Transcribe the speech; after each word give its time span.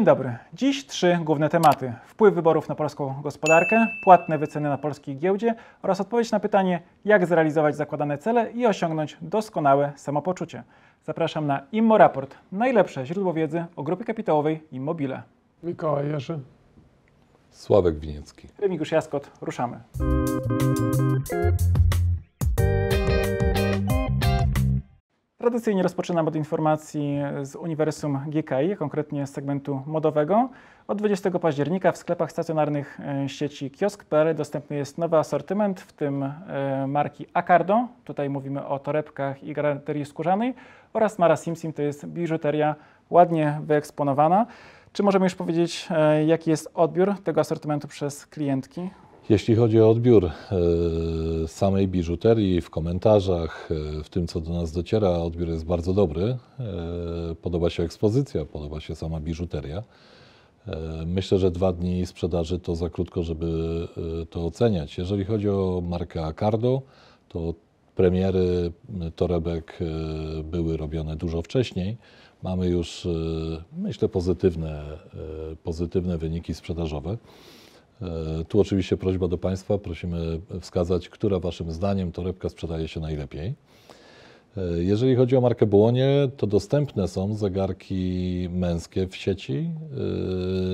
Dzień 0.00 0.04
dobry. 0.06 0.36
Dziś 0.54 0.86
trzy 0.86 1.18
główne 1.24 1.48
tematy. 1.48 1.92
Wpływ 2.06 2.34
wyborów 2.34 2.68
na 2.68 2.74
polską 2.74 3.14
gospodarkę, 3.22 3.86
płatne 4.04 4.38
wyceny 4.38 4.68
na 4.68 4.78
polskiej 4.78 5.16
giełdzie 5.18 5.54
oraz 5.82 6.00
odpowiedź 6.00 6.30
na 6.30 6.40
pytanie, 6.40 6.80
jak 7.04 7.26
zrealizować 7.26 7.76
zakładane 7.76 8.18
cele 8.18 8.50
i 8.52 8.66
osiągnąć 8.66 9.16
doskonałe 9.22 9.92
samopoczucie. 9.96 10.62
Zapraszam 11.04 11.46
na 11.46 11.62
Immo 11.72 11.98
Raport, 11.98 12.36
najlepsze 12.52 13.06
źródło 13.06 13.32
wiedzy 13.32 13.64
o 13.76 13.82
grupie 13.82 14.04
kapitałowej 14.04 14.62
Immobile. 14.72 15.22
Mikołaj 15.62 16.08
Jerzy. 16.08 16.38
Sławek 17.50 17.98
Winiecki. 17.98 18.48
Remigiusz 18.58 18.92
Jaskot, 18.92 19.30
ruszamy. 19.40 19.80
Tradycyjnie 25.40 25.82
rozpoczynam 25.82 26.28
od 26.28 26.36
informacji 26.36 27.18
z 27.42 27.56
Uniwersum 27.56 28.20
GKI, 28.26 28.76
konkretnie 28.78 29.26
z 29.26 29.32
segmentu 29.32 29.82
modowego. 29.86 30.48
Od 30.88 30.98
20 30.98 31.30
października 31.30 31.92
w 31.92 31.96
sklepach 31.96 32.30
stacjonarnych 32.30 33.00
e, 33.00 33.28
sieci 33.28 33.70
kiosk.pl 33.70 34.34
dostępny 34.34 34.76
jest 34.76 34.98
nowy 34.98 35.16
asortyment, 35.16 35.80
w 35.80 35.92
tym 35.92 36.22
e, 36.22 36.86
marki 36.86 37.26
Acardo, 37.34 37.88
tutaj 38.04 38.30
mówimy 38.30 38.66
o 38.66 38.78
torebkach 38.78 39.44
i 39.44 39.52
galanterii 39.52 40.04
skórzanej, 40.04 40.54
oraz 40.92 41.18
Mara 41.18 41.36
Simsim, 41.36 41.72
to 41.72 41.82
jest 41.82 42.06
biżuteria 42.06 42.74
ładnie 43.10 43.60
wyeksponowana. 43.62 44.46
Czy 44.92 45.02
możemy 45.02 45.26
już 45.26 45.34
powiedzieć, 45.34 45.88
e, 45.90 46.24
jaki 46.24 46.50
jest 46.50 46.70
odbiór 46.74 47.14
tego 47.24 47.40
asortymentu 47.40 47.88
przez 47.88 48.26
klientki? 48.26 48.90
Jeśli 49.30 49.54
chodzi 49.54 49.80
o 49.80 49.90
odbiór 49.90 50.24
e, 50.24 50.30
samej 51.48 51.88
biżuterii 51.88 52.60
w 52.60 52.70
komentarzach, 52.70 53.68
e, 53.70 54.02
w 54.04 54.08
tym 54.08 54.26
co 54.26 54.40
do 54.40 54.52
nas 54.52 54.72
dociera, 54.72 55.08
odbiór 55.08 55.48
jest 55.48 55.64
bardzo 55.64 55.94
dobry. 55.94 56.22
E, 56.22 57.34
podoba 57.42 57.70
się 57.70 57.82
ekspozycja, 57.82 58.44
podoba 58.44 58.80
się 58.80 58.94
sama 58.94 59.20
biżuteria. 59.20 59.82
Myślę, 61.06 61.38
że 61.38 61.50
dwa 61.50 61.72
dni 61.72 62.06
sprzedaży 62.06 62.58
to 62.58 62.76
za 62.76 62.90
krótko, 62.90 63.22
żeby 63.22 63.46
to 64.30 64.46
oceniać. 64.46 64.98
Jeżeli 64.98 65.24
chodzi 65.24 65.48
o 65.48 65.82
markę 65.88 66.24
Acardo, 66.24 66.82
to 67.28 67.54
premiery 67.94 68.72
torebek 69.16 69.78
były 70.44 70.76
robione 70.76 71.16
dużo 71.16 71.42
wcześniej. 71.42 71.96
Mamy 72.42 72.68
już, 72.68 73.08
myślę, 73.78 74.08
pozytywne, 74.08 74.84
pozytywne 75.64 76.18
wyniki 76.18 76.54
sprzedażowe. 76.54 77.16
E, 78.02 78.44
Tu 78.44 78.60
oczywiście 78.60 78.96
prośba 78.96 79.28
do 79.28 79.38
Państwa, 79.38 79.78
prosimy 79.78 80.40
wskazać, 80.60 81.08
która 81.08 81.38
Waszym 81.38 81.72
zdaniem 81.72 82.12
torebka 82.12 82.48
sprzedaje 82.48 82.88
się 82.88 83.00
najlepiej. 83.00 83.54
E, 84.56 84.62
Jeżeli 84.82 85.16
chodzi 85.16 85.36
o 85.36 85.40
markę 85.40 85.66
Błonie, 85.66 86.28
to 86.36 86.46
dostępne 86.46 87.08
są 87.08 87.34
zegarki 87.34 88.48
męskie 88.52 89.06
w 89.06 89.16
sieci, 89.16 89.70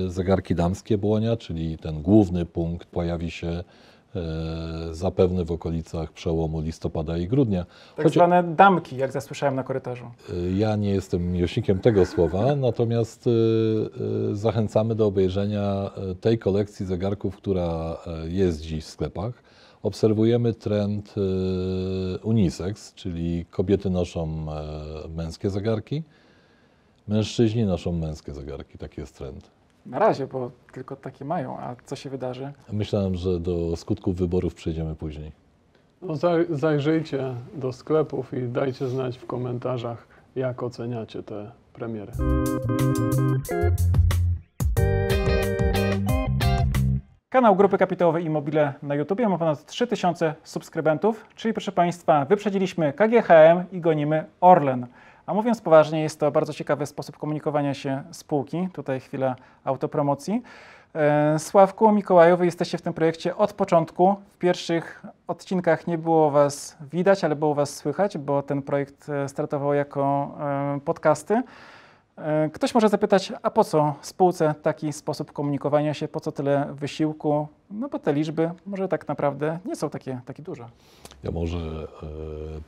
e, 0.05 0.09
zegarki 0.09 0.55
damskie 0.55 0.97
Błonia, 0.97 1.37
czyli 1.37 1.77
ten 1.77 2.01
główny 2.01 2.45
punkt 2.45 2.87
pojawi 2.87 3.31
się 3.31 3.63
zapewne 4.91 5.45
w 5.45 5.51
okolicach 5.51 6.11
przełomu 6.11 6.61
listopada 6.61 7.17
i 7.17 7.27
grudnia. 7.27 7.65
Tak 7.95 8.05
Choć- 8.05 8.13
zwane 8.13 8.43
damki, 8.43 8.97
jak 8.97 9.11
zasłyszałem 9.11 9.55
na 9.55 9.63
korytarzu. 9.63 10.05
ja 10.57 10.75
nie 10.75 10.89
jestem 10.89 11.31
miłośnikiem 11.31 11.79
tego 11.79 12.05
słowa, 12.05 12.55
natomiast 12.67 13.27
y, 13.27 13.31
zachęcamy 14.35 14.95
do 14.95 15.05
obejrzenia 15.05 15.91
tej 16.21 16.39
kolekcji 16.39 16.85
zegarków, 16.85 17.37
która 17.37 17.97
jest 18.27 18.61
dziś 18.61 18.83
w 18.85 18.87
sklepach. 18.89 19.43
Obserwujemy 19.83 20.53
trend 20.53 21.15
unisex, 22.23 22.93
czyli 22.93 23.45
kobiety 23.45 23.89
noszą 23.89 24.45
e, 24.51 25.07
męskie 25.15 25.49
zegarki, 25.49 26.03
mężczyźni 27.07 27.63
noszą 27.65 27.91
męskie 27.91 28.33
zegarki. 28.33 28.77
Taki 28.77 29.01
jest 29.01 29.17
trend. 29.17 29.49
Na 29.87 29.99
razie, 29.99 30.27
bo 30.27 30.51
tylko 30.73 30.95
takie 30.95 31.25
mają, 31.25 31.59
a 31.59 31.75
co 31.85 31.95
się 31.95 32.09
wydarzy? 32.09 32.53
Myślałem, 32.73 33.15
że 33.15 33.39
do 33.39 33.75
skutków 33.75 34.15
wyborów 34.15 34.55
przejdziemy 34.55 34.95
później. 34.95 35.31
No, 36.01 36.13
zaj- 36.13 36.55
zajrzyjcie 36.55 37.33
do 37.55 37.73
sklepów 37.73 38.33
i 38.33 38.47
dajcie 38.47 38.87
znać 38.87 39.17
w 39.17 39.25
komentarzach, 39.25 40.07
jak 40.35 40.63
oceniacie 40.63 41.23
te 41.23 41.51
premiery. 41.73 42.11
Kanał 47.29 47.55
Grupy 47.55 47.77
Kapitałowej 47.77 48.25
Immobile 48.25 48.73
na 48.83 48.95
YouTube 48.95 49.19
ma 49.21 49.37
ponad 49.37 49.65
3000 49.65 50.33
subskrybentów, 50.43 51.25
czyli 51.35 51.53
proszę 51.53 51.71
Państwa, 51.71 52.25
wyprzedziliśmy 52.25 52.93
KGHM 52.93 53.63
i 53.71 53.81
gonimy 53.81 54.25
Orlen. 54.41 54.87
A 55.27 55.33
mówiąc 55.33 55.61
poważnie, 55.61 56.01
jest 56.01 56.19
to 56.19 56.31
bardzo 56.31 56.53
ciekawy 56.53 56.85
sposób 56.85 57.17
komunikowania 57.17 57.73
się 57.73 58.03
spółki. 58.11 58.69
Tutaj 58.73 58.99
chwila 58.99 59.35
autopromocji. 59.63 60.41
E, 60.95 61.39
Sławku, 61.39 61.91
Mikołaju, 61.91 62.37
Wy 62.37 62.45
jesteście 62.45 62.77
w 62.77 62.81
tym 62.81 62.93
projekcie 62.93 63.35
od 63.35 63.53
początku. 63.53 64.15
W 64.31 64.37
pierwszych 64.37 65.03
odcinkach 65.27 65.87
nie 65.87 65.97
było 65.97 66.31
Was 66.31 66.77
widać, 66.91 67.23
ale 67.23 67.35
było 67.35 67.55
Was 67.55 67.75
słychać, 67.75 68.17
bo 68.17 68.41
ten 68.41 68.61
projekt 68.61 69.09
e, 69.09 69.29
startował 69.29 69.73
jako 69.73 70.35
e, 70.75 70.79
podcasty. 70.85 71.43
Ktoś 72.53 72.73
może 72.73 72.89
zapytać, 72.89 73.33
a 73.41 73.51
po 73.51 73.63
co 73.63 73.95
spółce 74.01 74.55
taki 74.61 74.93
sposób 74.93 75.31
komunikowania 75.31 75.93
się, 75.93 76.07
po 76.07 76.19
co 76.19 76.31
tyle 76.31 76.67
wysiłku? 76.73 77.47
No 77.71 77.89
bo 77.89 77.99
te 77.99 78.13
liczby 78.13 78.51
może 78.65 78.87
tak 78.87 79.07
naprawdę 79.07 79.59
nie 79.65 79.75
są 79.75 79.89
takie, 79.89 80.21
takie 80.25 80.43
duże. 80.43 80.65
Ja 81.23 81.31
może 81.31 81.57
e, 81.57 82.07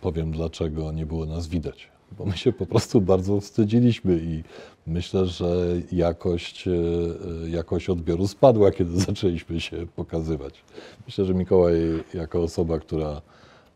powiem, 0.02 0.31
dlaczego 0.31 0.91
nie 0.91 1.06
było 1.06 1.26
nas 1.26 1.47
widać. 1.47 1.99
Bo 2.18 2.25
my 2.25 2.38
się 2.38 2.53
po 2.53 2.66
prostu 2.66 3.02
bardzo 3.02 3.42
wstydziliśmy 3.42 4.18
i 4.18 4.44
myślę, 4.88 5.25
że 5.25 5.66
jakość, 5.92 6.68
e, 6.68 7.50
jakość 7.50 7.90
odbioru 7.90 8.28
spadła, 8.28 8.72
kiedy 8.72 9.00
zaczęliśmy 9.08 9.62
się 9.62 9.88
pokazywać. 9.96 10.64
Myślę, 11.06 11.25
że 11.25 11.34
Mikołaj, 11.34 11.75
jako 12.14 12.44
osoba, 12.44 12.80
która 12.80 13.22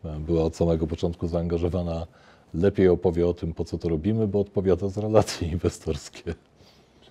e, 0.05 0.19
była 0.19 0.44
od 0.44 0.55
samego 0.55 0.88
początku 0.88 1.27
zaangażowana, 1.27 2.07
lepiej 2.53 2.88
opowie 2.88 3.27
o 3.27 3.33
tym, 3.33 3.53
po 3.53 3.63
co 3.63 3.77
to 3.77 3.89
robimy, 3.89 4.27
bo 4.27 4.39
odpowiada 4.39 4.89
za 4.89 5.01
relacje 5.01 5.47
inwestorskie. 5.47 6.33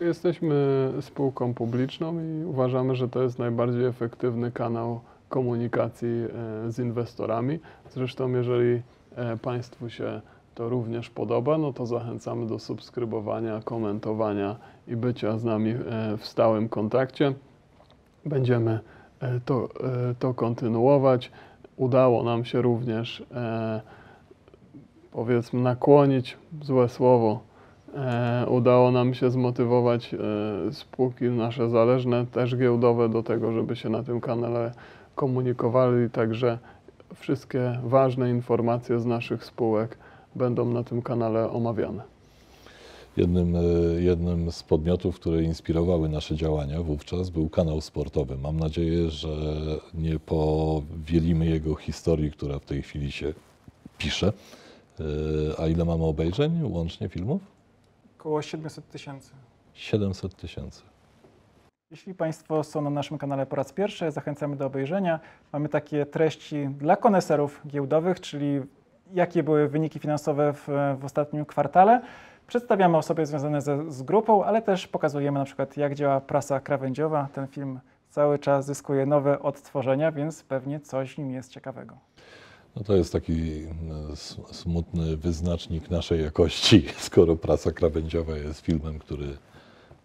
Jesteśmy 0.01 0.89
spółką 1.01 1.55
publiczną 1.55 2.21
i 2.21 2.45
uważamy, 2.45 2.97
że 2.97 3.09
to 3.09 3.23
jest 3.23 3.39
najbardziej 3.39 3.85
efektywny 3.85 4.53
kanał 4.53 5.01
komunikacji 5.29 6.09
e, 6.09 6.71
z 6.71 6.79
inwestorami. 6.79 7.59
Zresztą, 7.91 8.33
jeżeli 8.33 8.83
Państwu 9.43 9.91
się 9.91 10.21
to 10.55 10.69
również 10.69 11.11
podoba, 11.11 11.59
no 11.59 11.73
to 11.73 11.87
zachęcamy 11.87 12.47
do 12.47 12.59
subskrybowania, 12.59 13.61
komentowania 13.65 14.57
i 14.89 14.97
bycia 14.97 15.39
z 15.39 15.45
nami 15.45 15.71
e, 15.71 15.77
w 16.19 16.27
stałym 16.27 16.69
kontakcie. 16.69 17.35
Będziemy 18.27 18.81
e, 19.21 19.41
to, 19.41 19.65
e, 19.65 20.15
to 20.19 20.35
kontynuować. 20.35 21.31
Udało 21.77 22.23
nam 22.23 22.45
się 22.45 22.63
również, 22.63 23.23
powiedzmy, 25.13 25.61
nakłonić 25.61 26.37
złe 26.63 26.89
słowo. 26.89 27.41
Udało 28.49 28.91
nam 28.91 29.15
się 29.15 29.31
zmotywować 29.31 30.15
spółki 30.73 31.25
nasze 31.25 31.69
zależne, 31.69 32.27
też 32.27 32.57
giełdowe, 32.57 33.09
do 33.09 33.23
tego, 33.23 33.53
żeby 33.53 33.77
się 33.77 33.89
na 33.89 34.03
tym 34.03 34.21
kanale 34.21 34.73
komunikowali. 35.15 36.11
Także 36.11 36.59
wszystkie 37.15 37.79
ważne 37.85 38.31
informacje 38.31 39.01
z 39.01 39.07
naszych 39.07 39.45
spółek 39.45 39.99
będą 40.35 40.65
na 40.65 40.85
tym 40.85 41.03
kanale 41.03 41.51
omawiane. 41.51 42.03
Jednym, 43.17 43.57
e, 43.57 43.61
jednym 44.03 44.53
z 44.53 44.63
podmiotów, 44.63 45.17
które 45.21 45.43
inspirowały 45.43 46.09
nasze 46.09 46.37
działania 46.37 46.83
wówczas 46.83 47.31
był 47.31 47.49
kanał 47.49 47.81
sportowy. 47.81 48.37
Mam 48.39 48.57
nadzieję, 48.61 49.11
że 49.11 49.29
nie 49.95 50.19
powielimy 50.19 51.47
jego 51.47 51.75
historii, 51.75 52.31
która 52.31 52.59
w 52.59 52.65
tej 52.65 52.83
chwili 52.83 53.13
się 53.13 53.35
pisze. 53.99 54.33
E, 55.01 55.05
A 55.61 55.67
ile 55.69 55.85
mamy 55.85 56.05
obejrzeń 56.05 56.63
łącznie 56.63 57.09
filmów? 57.09 57.43
Około 58.19 58.43
700 58.43 58.89
tysięcy. 58.91 59.31
700 59.75 60.37
tysięcy. 60.37 60.83
Jeśli 61.91 62.15
Państwo 62.15 62.65
są 62.65 62.83
na 62.83 62.91
naszym 62.91 63.19
kanale 63.19 63.47
po 63.47 63.57
raz 63.57 63.73
pierwszy, 63.73 64.11
zachęcamy 64.11 64.57
do 64.57 64.67
obejrzenia. 64.67 65.21
Mamy 65.53 65.69
takie 65.69 66.07
treści 66.07 66.69
dla 66.79 66.97
koneserów 66.97 67.61
giełdowych, 67.67 68.21
czyli 68.21 68.61
jakie 69.15 69.43
były 69.43 69.69
wyniki 69.69 69.99
finansowe 69.99 70.53
w, 70.53 70.69
w 71.01 71.05
ostatnim 71.05 71.45
kwartale. 71.45 72.01
Przedstawiamy 72.47 72.97
osoby 72.97 73.27
związane 73.27 73.61
ze, 73.61 73.93
z 73.93 74.03
grupą, 74.03 74.45
ale 74.45 74.63
też 74.63 74.87
pokazujemy 74.89 75.39
na 75.39 75.45
przykład, 75.45 75.77
jak 75.77 75.95
działa 75.95 76.21
prasa 76.21 76.61
krawędziowa. 76.61 77.29
Ten 77.33 77.47
film 77.47 77.81
cały 78.11 78.39
czas 78.39 78.67
zyskuje 78.67 79.07
nowe 79.07 79.43
odtworzenia, 79.43 80.13
więc 80.13 80.43
pewnie 80.43 80.81
coś 80.81 81.15
w 81.15 81.19
nim 81.19 81.31
jest 81.31 81.51
ciekawego. 81.51 81.97
No 82.77 82.83
to 82.85 82.97
jest 82.97 83.13
taki 83.13 83.33
e, 83.33 84.17
smutny 84.53 85.17
wyznacznik 85.17 85.91
naszej 85.91 86.23
jakości, 86.23 86.85
skoro 87.09 87.37
prasa 87.37 87.71
krawędziowa 87.71 88.37
jest 88.37 88.61
filmem, 88.61 88.99
który 88.99 89.27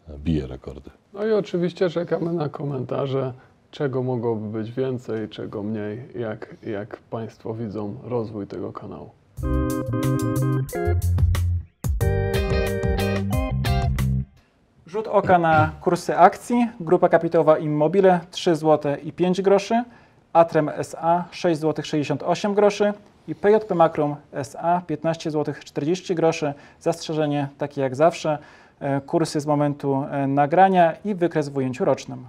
e, 0.09 0.18
bije 0.18 0.48
rekordy. 0.48 0.89
No 1.13 1.25
i 1.25 1.31
oczywiście 1.31 1.89
czekamy 1.89 2.33
na 2.33 2.50
komentarze, 2.50 3.33
czego 3.78 4.04
mogłoby 4.04 4.60
być 4.60 4.72
więcej, 4.72 5.30
czego 5.30 5.64
mniej, 5.64 6.08
jak, 6.16 6.56
jak 6.64 6.98
Państwo 6.98 7.54
widzą 7.54 7.96
rozwój 8.04 8.48
tego 8.48 8.72
kanału. 8.74 9.10
Rzut 14.88 15.08
oka 15.08 15.40
na 15.40 15.72
kursy 15.82 16.18
akcji. 16.18 16.68
Grupa 16.80 17.10
kapitałowa 17.10 17.58
Immobile 17.58 18.20
3 18.32 18.56
zł 18.56 18.96
i 19.04 19.14
5 19.14 19.42
groszy, 19.42 19.84
Atrem 20.34 20.70
SA 20.70 21.26
6 21.32 21.62
zł 21.62 21.86
68 21.86 22.54
groszy 22.54 22.94
i 23.28 23.36
PJP 23.36 23.76
Makrum 23.76 24.16
SA 24.34 24.82
15 24.88 25.32
zł 25.32 25.54
40 25.66 26.16
groszy. 26.16 26.54
Zastrzeżenie 26.80 27.48
takie 27.58 27.82
jak 27.82 27.96
zawsze, 27.96 28.38
e, 28.80 29.02
kursy 29.02 29.40
z 29.40 29.46
momentu 29.46 30.06
e, 30.12 30.28
nagrania 30.28 30.94
i 31.06 31.16
wykres 31.16 31.50
w 31.50 31.58
ujęciu 31.58 31.86
rocznym. 31.86 32.26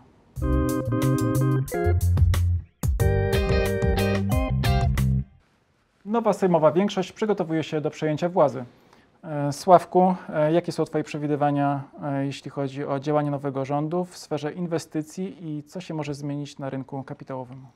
Nowa 6.05 6.33
sejmowa 6.33 6.73
większość 6.73 7.13
przygotowuje 7.13 7.63
się 7.63 7.81
do 7.81 7.91
przejęcia 7.91 8.29
władzy. 8.29 8.65
E, 9.25 9.53
Sławku, 9.53 10.15
e, 10.29 10.53
jakie 10.53 10.73
są 10.73 10.85
Twoje 10.85 11.05
przewidywania, 11.05 11.83
e, 12.03 12.27
jeśli 12.27 12.51
chodzi 12.51 12.85
o 12.85 13.01
działanie 13.01 13.31
nowego 13.31 13.65
rządu 13.65 14.05
w 14.05 14.19
sferze 14.19 14.53
inwestycji 14.53 15.37
i 15.41 15.63
co 15.63 15.81
się 15.81 15.95
może 15.95 16.15
zmienić 16.15 16.59
na 16.59 16.71
rynku 16.71 17.03
kapitałowym? 17.03 17.67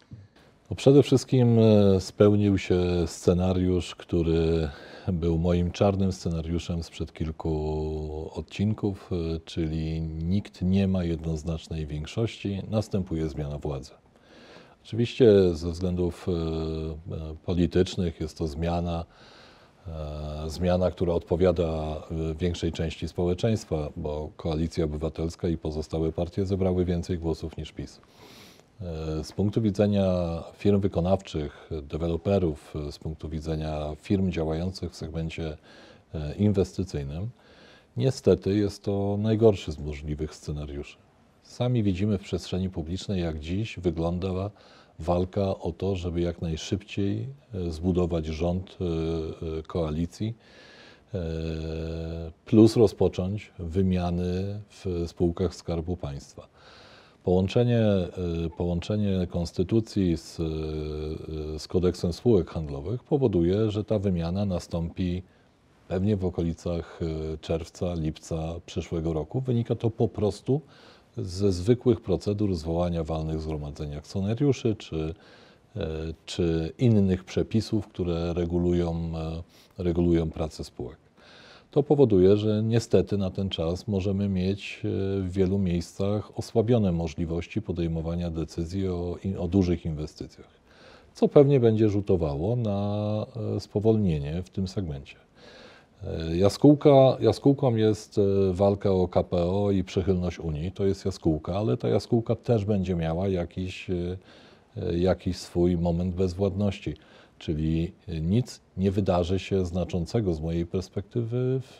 No 0.70 0.76
przede 0.76 1.02
wszystkim 1.02 1.58
spełnił 1.98 2.58
się 2.58 2.76
scenariusz, 3.06 3.94
który 3.94 4.68
był 5.08 5.38
moim 5.38 5.70
czarnym 5.70 6.12
scenariuszem 6.12 6.82
sprzed 6.82 7.12
kilku 7.12 8.30
odcinków, 8.34 9.10
e, 9.12 9.40
czyli 9.44 10.00
nikt 10.00 10.62
nie 10.62 10.88
ma 10.88 11.04
jednoznacznej 11.04 11.86
większości, 11.86 12.62
następuje 12.70 13.28
zmiana 13.28 13.58
władzy. 13.58 13.90
Oczywiście 14.84 15.54
ze 15.54 15.70
względów 15.70 16.26
e, 16.28 16.32
e, 16.32 17.34
politycznych 17.44 18.20
jest 18.20 18.38
to 18.38 18.48
zmiana, 18.48 19.04
zmiana, 20.46 20.90
która 20.90 21.12
odpowiada 21.12 22.02
większej 22.38 22.72
części 22.72 23.08
społeczeństwa, 23.08 23.88
bo 23.96 24.30
Koalicja 24.36 24.84
Obywatelska 24.84 25.48
i 25.48 25.58
pozostałe 25.58 26.12
partie 26.12 26.46
zebrały 26.46 26.84
więcej 26.84 27.18
głosów 27.18 27.56
niż 27.56 27.72
PiS. 27.72 28.00
E, 28.84 29.24
Z 29.24 29.32
punktu 29.32 29.62
widzenia 29.62 30.08
firm 30.56 30.80
wykonawczych, 30.80 31.70
deweloperów, 31.82 32.74
e, 32.88 32.92
z 32.92 32.98
punktu 32.98 33.28
widzenia 33.28 33.96
firm 33.96 34.30
działających 34.30 34.92
w 34.92 34.96
segmencie 34.96 35.56
e, 36.14 36.34
inwestycyjnym, 36.34 37.30
niestety 37.96 38.56
jest 38.56 38.84
to 38.84 39.16
najgorszy 39.20 39.72
z 39.72 39.78
możliwych 39.78 40.34
scenariuszy. 40.34 40.96
Sami 41.42 41.82
widzimy 41.82 42.18
w 42.18 42.22
przestrzeni 42.22 42.70
publicznej, 42.70 43.22
jak 43.22 43.38
dziś 43.38 43.78
wygląda 43.78 44.50
walka 44.98 45.58
o 45.58 45.72
to, 45.72 45.96
żeby 45.96 46.20
jak 46.20 46.42
najszybciej 46.42 47.28
zbudować 47.68 48.26
rząd 48.26 48.78
koalicji, 49.66 50.34
plus 52.44 52.76
rozpocząć 52.76 53.52
wymiany 53.58 54.60
w 54.68 55.04
spółkach 55.06 55.54
Skarbu 55.54 55.96
Państwa. 55.96 56.48
Połączenie, 57.24 57.80
y, 58.46 58.50
połączenie 58.50 59.26
konstytucji 59.30 60.16
z, 60.16 60.40
y, 60.40 61.58
z 61.58 61.68
kodeksem 61.68 62.12
spółek 62.12 62.50
handlowych 62.50 63.04
powoduje, 63.04 63.70
że 63.70 63.84
ta 63.84 63.98
wymiana 63.98 64.44
nastąpi 64.44 65.22
pewnie 65.88 66.16
w 66.16 66.24
okolicach 66.24 67.00
y, 67.02 67.38
czerwca, 67.38 67.94
lipca 67.94 68.60
przyszłego 68.66 69.12
roku. 69.12 69.40
Wynika 69.40 69.74
to 69.74 69.90
po 69.90 70.08
prostu 70.08 70.60
ze 71.16 71.52
zwykłych 71.52 72.00
procedur 72.00 72.54
zwołania 72.54 73.04
walnych 73.04 73.40
zgromadzeń 73.40 73.94
akcjonariuszy 73.94 74.76
czy, 74.76 75.14
y, 75.76 75.80
czy 76.26 76.72
innych 76.78 77.24
przepisów, 77.24 77.88
które 77.88 78.32
regulują, 78.32 79.12
y, 79.78 79.82
regulują 79.82 80.30
pracę 80.30 80.64
spółek. 80.64 81.01
To 81.72 81.82
powoduje, 81.82 82.36
że 82.36 82.62
niestety 82.62 83.18
na 83.18 83.30
ten 83.30 83.48
czas 83.48 83.88
możemy 83.88 84.28
mieć 84.28 84.80
e, 84.84 84.88
w 85.22 85.32
wielu 85.32 85.58
miejscach 85.58 86.38
osłabione 86.38 86.92
możliwości 86.92 87.62
podejmowania 87.62 88.30
decyzji 88.30 88.88
o, 88.88 89.16
o 89.38 89.48
dużych 89.48 89.84
inwestycjach, 89.86 90.48
co 91.14 91.28
pewnie 91.28 91.60
będzie 91.60 91.88
rzutowało 91.88 92.56
na 92.56 93.26
e, 93.56 93.60
spowolnienie 93.60 94.42
w 94.42 94.50
tym 94.50 94.68
segmencie. 94.68 95.16
E, 96.04 96.36
Jaskółka, 96.36 97.16
jaskółką 97.20 97.76
jest 97.76 98.20
walka 98.52 98.90
o 98.90 99.08
KPO 99.08 99.70
i 99.70 99.84
przychylność 99.84 100.38
Unii. 100.38 100.72
To 100.72 100.86
jest 100.86 101.04
jaskółka, 101.04 101.56
ale 101.56 101.76
ta 101.76 101.88
jaskółka 101.88 102.36
też 102.36 102.64
będzie 102.64 102.94
miała 102.94 103.28
jakiś, 103.28 103.90
jakiś 104.96 105.36
swój 105.36 105.76
moment 105.76 106.14
bezwładności. 106.14 106.94
Czyli 107.42 107.92
nic 108.20 108.60
nie 108.76 108.90
wydarzy 108.90 109.38
się 109.38 109.66
znaczącego 109.66 110.34
z 110.34 110.40
mojej 110.40 110.66
perspektywy 110.66 111.60
w, 111.62 111.78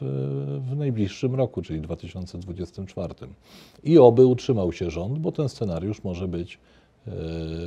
w 0.70 0.76
najbliższym 0.76 1.34
roku, 1.34 1.62
czyli 1.62 1.80
2024. 1.80 3.14
I 3.84 3.98
oby 3.98 4.26
utrzymał 4.26 4.72
się 4.72 4.90
rząd, 4.90 5.18
bo 5.18 5.32
ten 5.32 5.48
scenariusz 5.48 6.04
może 6.04 6.28
być 6.28 6.58
e, 7.06 7.10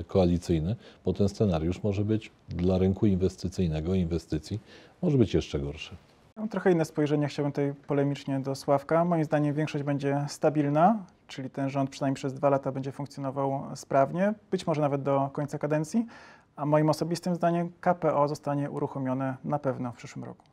koalicyjny, 0.07 0.75
bo 1.05 1.13
ten 1.13 1.29
scenariusz 1.29 1.83
może 1.83 2.05
być 2.05 2.31
dla 2.49 2.77
rynku 2.77 3.05
inwestycyjnego, 3.05 3.93
inwestycji, 3.93 4.59
może 5.01 5.17
być 5.17 5.33
jeszcze 5.33 5.59
gorszy. 5.59 5.95
Mam 6.37 6.49
trochę 6.49 6.71
inne 6.71 6.85
spojrzenie, 6.85 7.27
chciałbym 7.27 7.51
tutaj 7.51 7.73
polemicznie 7.87 8.39
do 8.39 8.55
Sławka. 8.55 9.05
Moim 9.05 9.23
zdaniem 9.23 9.53
większość 9.53 9.83
będzie 9.83 10.25
stabilna, 10.27 11.05
czyli 11.27 11.49
ten 11.49 11.69
rząd 11.69 11.89
przynajmniej 11.89 12.15
przez 12.15 12.33
dwa 12.33 12.49
lata 12.49 12.71
będzie 12.71 12.91
funkcjonował 12.91 13.63
sprawnie, 13.75 14.33
być 14.51 14.67
może 14.67 14.81
nawet 14.81 15.03
do 15.03 15.29
końca 15.33 15.57
kadencji, 15.57 16.05
a 16.55 16.65
moim 16.65 16.89
osobistym 16.89 17.35
zdaniem 17.35 17.71
KPO 17.81 18.27
zostanie 18.27 18.71
uruchomione 18.71 19.37
na 19.43 19.59
pewno 19.59 19.91
w 19.91 19.95
przyszłym 19.95 20.25
roku. 20.25 20.43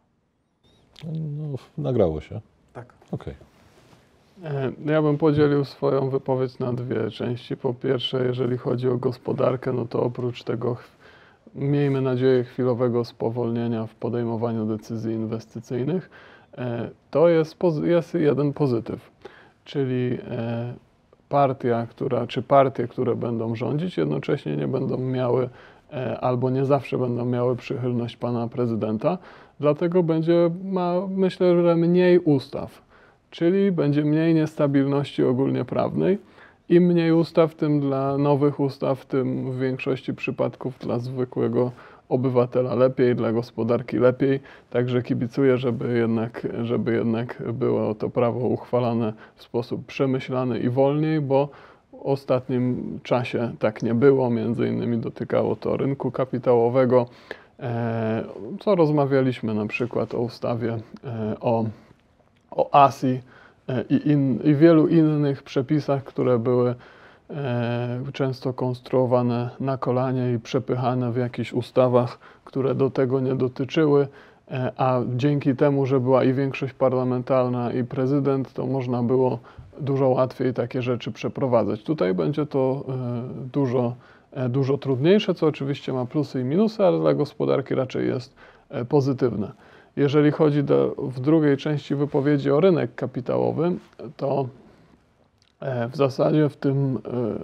No, 1.05 1.59
nagrało 1.79 2.21
się. 2.21 2.41
Tak. 2.73 2.93
Okej. 3.11 3.35
E, 4.45 4.73
Ja 4.87 5.03
bym 5.03 5.19
podzielił 5.19 5.65
swoją 5.65 6.11
wypowiedź 6.11 6.59
na 6.59 6.73
dwie 6.73 7.11
części. 7.11 7.57
Po 7.57 7.75
pierwsze, 7.75 8.25
jeżeli 8.25 8.59
chodzi 8.59 8.89
o 8.89 8.97
gospodarkę, 8.97 9.73
no 9.73 9.85
to 9.85 10.03
oprócz 10.03 10.43
tego, 10.45 10.77
miejmy 11.55 12.01
nadzieję, 12.01 12.45
chwilowego 12.45 13.05
spowolnienia 13.05 13.87
w 13.87 13.95
podejmowaniu 13.95 14.67
decyzji 14.67 15.13
inwestycyjnych, 15.15 16.11
e, 16.59 16.91
to 17.11 17.29
jest, 17.29 17.57
jest 17.83 18.15
jeden 18.15 18.53
pozytyw, 18.53 19.11
czyli 19.65 20.19
e, 20.31 20.75
partia, 21.29 21.87
która, 21.87 22.27
czy 22.27 22.43
partie, 22.43 22.89
które 22.89 23.17
będą 23.17 23.55
rządzić, 23.55 23.97
jednocześnie 23.97 24.57
nie 24.57 24.69
będą 24.69 24.99
miały 24.99 25.49
albo 26.21 26.51
nie 26.51 26.65
zawsze 26.65 26.99
będą 26.99 27.25
miały 27.25 27.57
przychylność 27.57 28.17
pana 28.17 28.49
prezydenta, 28.49 29.19
dlatego 29.61 30.03
będzie 30.03 30.51
ma, 30.65 30.95
myślę, 31.09 31.63
że 31.63 31.77
mniej 31.77 32.19
ustaw 32.19 32.83
czyli 33.33 33.73
będzie 33.73 34.05
mniej 34.05 34.35
niestabilności 34.35 35.25
ogólnie 35.25 35.65
prawnej. 35.65 36.19
Im 36.69 36.83
mniej 36.83 37.13
ustaw, 37.13 37.55
tym 37.55 37.81
dla 37.81 38.19
nowych 38.19 38.61
ustaw, 38.61 39.07
tym 39.07 39.53
w 39.53 39.59
większości 39.59 40.15
przypadków 40.15 40.79
dla 40.79 40.99
zwykłego 40.99 41.71
obywatela 42.09 42.75
lepiej, 42.75 43.17
dla 43.17 43.33
gospodarki 43.33 43.99
lepiej. 43.99 44.41
Także 44.71 45.03
kibicuję, 45.03 45.59
żeby 45.59 45.99
jednak, 45.99 46.47
żeby 46.63 46.93
jednak 46.95 47.43
było 47.53 47.95
to 47.95 48.11
prawo 48.11 48.39
uchwalane 48.39 49.13
w 49.37 49.43
sposób 49.43 49.87
przemyślany 49.87 50.59
i 50.59 50.69
wolniej, 50.69 51.21
bo 51.21 51.49
ostatnim 52.05 52.99
czasie 53.03 53.53
tak 53.59 53.83
nie 53.83 53.95
było. 53.95 54.31
Między 54.31 54.69
innymi 54.69 54.99
dotykało 54.99 55.57
to 55.57 55.77
rynku 55.77 56.11
kapitałowego, 56.11 57.07
e, 57.61 58.25
co 58.61 58.75
rozmawialiśmy 58.75 59.55
na 59.55 59.67
przykład 59.67 60.15
o 60.15 60.19
ustawie 60.19 60.79
e, 61.05 61.37
o 61.41 61.65
o 62.51 62.75
ASI 62.85 63.21
e, 63.69 63.85
i, 63.91 64.11
in, 64.11 64.41
i 64.45 64.55
wielu 64.55 64.89
innych 64.89 65.43
przepisach, 65.43 66.05
które 66.05 66.39
były 66.39 66.75
często 68.13 68.53
konstruowane 68.53 69.51
na 69.61 69.77
kolanie 69.77 70.33
i 70.33 70.39
przepychane 70.39 71.13
w 71.13 71.17
jakichś 71.17 71.53
ustawach, 71.53 72.19
które 72.45 72.75
do 72.75 72.91
tego 72.91 73.21
nie 73.21 73.35
dotyczyły, 73.35 74.09
a 74.77 75.01
dzięki 75.17 75.57
temu, 75.57 75.87
że 75.87 76.01
była 76.01 76.25
i 76.25 76.33
większość 76.33 76.73
parlamentarna 76.73 77.73
i 77.73 77.85
prezydent, 77.85 78.53
to 78.53 78.67
można 78.67 79.03
było 79.03 79.39
dużo 79.81 80.09
łatwiej 80.09 80.55
takie 80.55 80.83
rzeczy 80.83 81.13
przeprowadzać. 81.13 81.83
Tutaj 81.83 82.15
będzie 82.15 82.47
to 82.47 82.85
e, 82.89 83.49
dużo, 83.53 83.95
e, 84.33 84.49
dużo 84.49 84.79
trudniejsze, 84.79 85.35
co 85.35 85.47
oczywiście 85.47 85.93
ma 85.93 86.07
plusy 86.07 86.41
i 86.41 86.45
minusy, 86.45 86.85
ale 86.85 86.99
dla 86.99 87.15
gospodarki 87.15 87.75
raczej 87.75 88.09
jest 88.09 88.35
e, 88.69 88.85
pozytywne. 88.85 89.53
Jeżeli 89.97 90.31
chodzi 90.31 90.65
do, 90.65 90.95
w 90.99 91.21
drugiej 91.21 91.57
części 91.57 91.95
wypowiedzi 91.95 92.51
o 92.51 92.61
rynek 92.61 92.95
kapitałowy, 92.95 93.73
to 94.17 94.47
w 95.91 95.97
zasadzie 95.97 96.49
w 96.49 96.57
tym, 96.57 96.99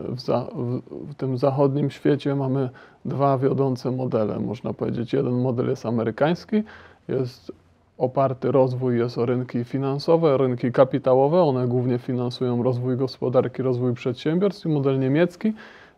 w, 0.09 0.21
za, 0.21 0.47
w 0.91 1.15
tym 1.15 1.39
zachodnim 1.39 1.91
świecie 1.91 2.35
mamy 2.35 2.71
dwa 3.05 3.39
wiodące 3.39 3.91
modele. 3.91 4.39
Można 4.39 4.73
powiedzieć, 4.73 5.13
jeden 5.13 5.33
model 5.33 5.69
jest 5.69 5.87
amerykański, 5.87 6.63
jest 7.09 7.53
oparty 7.99 8.53
rozwój 8.53 8.99
jest 8.99 9.19
o 9.19 9.27
rynki 9.27 9.65
finansowe, 9.65 10.37
rynki 10.37 10.73
kapitałowe. 10.73 11.43
One 11.43 11.69
głównie 11.69 11.99
finansują 11.99 12.63
rozwój 12.63 12.97
gospodarki, 12.97 13.63
rozwój 13.63 13.95
przedsiębiorstw 13.95 14.67
i 14.67 14.69
model 14.69 14.99
niemiecki, 14.99 15.53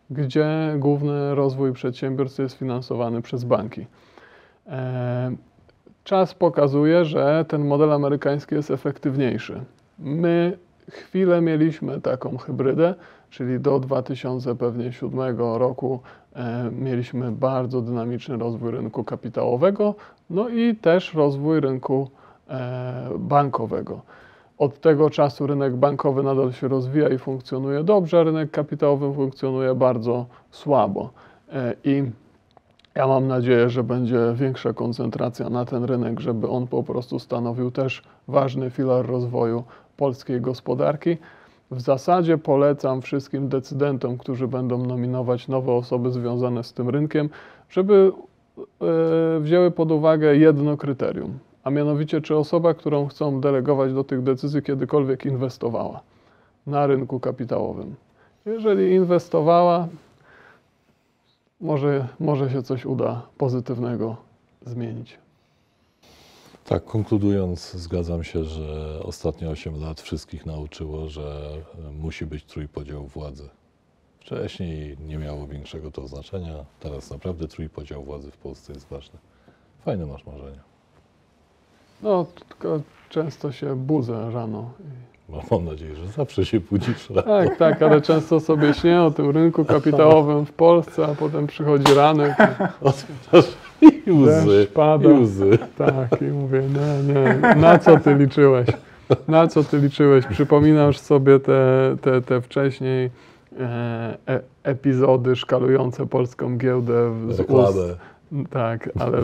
gdzie 0.09 0.47
główny 0.79 1.35
rozwój 1.35 1.73
przedsiębiorstw 1.73 2.39
jest 2.39 2.57
finansowany 2.57 3.21
przez 3.21 3.43
banki. 3.43 3.85
E, 4.67 5.31
Czas 6.03 6.33
pokazuje, 6.33 7.05
że 7.05 7.45
ten 7.47 7.65
model 7.65 7.93
amerykański 7.93 8.55
jest 8.55 8.71
efektywniejszy. 8.71 9.61
My 9.99 10.57
chwilę 10.89 11.41
mieliśmy 11.41 12.01
taką 12.01 12.37
hybrydę, 12.37 12.95
czyli 13.31 13.59
do 13.59 13.79
2007 13.79 15.37
roku 15.37 15.99
e, 16.35 16.71
mieliśmy 16.71 17.31
bardzo 17.31 17.81
dynamiczny 17.81 18.37
rozwój 18.37 18.71
rynku 18.71 19.03
kapitałowego, 19.03 19.95
no 20.29 20.49
i 20.49 20.75
też 20.75 21.13
rozwój 21.13 21.59
rynku 21.59 22.09
e, 22.49 23.09
bankowego. 23.19 24.01
Od 24.57 24.81
tego 24.81 25.09
czasu 25.09 25.47
rynek 25.47 25.75
bankowy 25.75 26.23
nadal 26.23 26.51
się 26.51 26.67
rozwija 26.67 27.09
i 27.09 27.17
funkcjonuje 27.17 27.83
dobrze, 27.83 28.19
a 28.19 28.23
rynek 28.23 28.51
kapitałowy 28.51 29.13
funkcjonuje 29.15 29.75
bardzo 29.75 30.25
słabo. 30.51 31.09
E, 31.53 31.73
I 31.83 32.03
ja 32.95 33.07
mam 33.07 33.27
nadzieję, 33.27 33.69
że 33.69 33.83
będzie 33.83 34.17
większa 34.35 34.73
koncentracja 34.73 35.49
na 35.49 35.65
ten 35.65 35.83
rynek, 35.83 36.19
żeby 36.19 36.49
on 36.49 36.67
po 36.67 36.83
prostu 36.83 37.19
stanowił 37.19 37.71
też 37.71 38.03
ważny 38.27 38.69
filar 38.69 39.05
rozwoju 39.05 39.63
polskiej 39.97 40.41
gospodarki. 40.41 41.17
W 41.71 41.81
zasadzie 41.81 42.37
polecam 42.37 43.01
wszystkim 43.01 43.49
decydentom, 43.49 44.17
którzy 44.17 44.47
będą 44.47 44.85
nominować 44.85 45.47
nowe 45.47 45.71
osoby 45.71 46.11
związane 46.11 46.63
z 46.63 46.73
tym 46.73 46.89
rynkiem, 46.89 47.29
żeby 47.69 48.11
e, 48.57 49.39
wzięły 49.39 49.71
pod 49.71 49.91
uwagę 49.91 50.35
jedno 50.35 50.77
kryterium, 50.77 51.39
a 51.63 51.69
mianowicie 51.69 52.21
czy 52.21 52.35
osoba, 52.35 52.73
którą 52.73 53.07
chcą 53.07 53.41
delegować 53.41 53.93
do 53.93 54.03
tych 54.03 54.23
decyzji, 54.23 54.61
kiedykolwiek 54.61 55.25
inwestowała 55.25 56.01
na 56.67 56.87
rynku 56.87 57.19
kapitałowym. 57.19 57.95
Jeżeli 58.45 58.93
inwestowała, 58.93 59.87
może, 61.61 62.07
może 62.19 62.49
się 62.49 62.63
coś 62.63 62.85
uda 62.85 63.21
pozytywnego 63.37 64.15
zmienić. 64.65 65.20
Tak, 66.71 66.85
konkludując, 66.85 67.73
zgadzam 67.73 68.23
się, 68.23 68.43
że 68.43 68.99
ostatnie 69.03 69.49
8 69.49 69.81
lat 69.81 70.01
wszystkich 70.01 70.45
nauczyło, 70.45 71.09
że 71.09 71.49
e, 71.87 71.91
musi 71.91 72.25
być 72.25 72.43
trójpodział 72.45 73.07
władzy. 73.07 73.49
Wcześniej 74.19 74.97
nie 75.07 75.17
miało 75.17 75.47
większego 75.47 75.91
to 75.91 76.07
znaczenia, 76.07 76.53
teraz 76.79 77.11
naprawdę 77.11 77.47
trójpodział 77.47 78.03
władzy 78.03 78.31
w 78.31 78.37
Polsce 78.37 78.73
jest 78.73 78.87
ważny. 78.89 79.19
Fajne 79.85 80.05
masz 80.05 80.25
marzenia. 80.25 80.61
No, 82.01 82.25
tylko 82.49 82.81
często 83.09 83.51
się 83.51 83.75
budzę 83.75 84.31
rano. 84.33 84.71
Mam- 85.29 85.41
Mam 85.51 85.65
nadzieję, 85.65 85.95
że 85.95 86.07
zawsze 86.07 86.45
się 86.45 86.59
budzisz 86.59 87.09
rano. 87.09 87.27
Tak, 87.27 87.57
tak, 87.57 87.81
ale 87.81 88.01
często 88.01 88.39
sobie 88.39 88.73
śnię 88.73 89.01
o 89.01 89.11
tym 89.11 89.29
rynku 89.29 89.65
kapitałowym 89.75 90.45
w 90.45 90.53
Polsce, 90.53 91.05
a 91.07 91.15
potem 91.15 91.47
przychodzi 91.47 91.93
ranek, 91.93 92.35
Otwierasz 92.81 93.60
i 94.11 94.23
łzy, 94.23 94.67
pada. 94.73 95.09
i 95.09 95.13
łzy. 95.13 95.57
Tak, 95.77 96.21
i 96.21 96.25
mówię, 96.25 96.61
nie, 96.61 97.13
nie, 97.13 97.55
na 97.55 97.79
co 97.79 97.97
ty 97.99 98.15
liczyłeś? 98.15 98.67
Na 99.27 99.47
co 99.47 99.63
ty 99.63 99.77
liczyłeś? 99.77 100.25
Przypominasz 100.25 100.97
sobie 100.99 101.39
te, 101.39 101.95
te, 102.01 102.21
te 102.21 102.41
wcześniej 102.41 103.09
e, 103.59 104.17
e, 104.27 104.39
epizody 104.63 105.35
szkalujące 105.35 106.07
polską 106.07 106.57
giełdę 106.57 107.11
w- 107.11 107.33
z 107.33 107.39
ust. 107.39 107.49
Reklamę. 107.49 107.95
Tak, 108.49 108.89
ale 108.99 109.17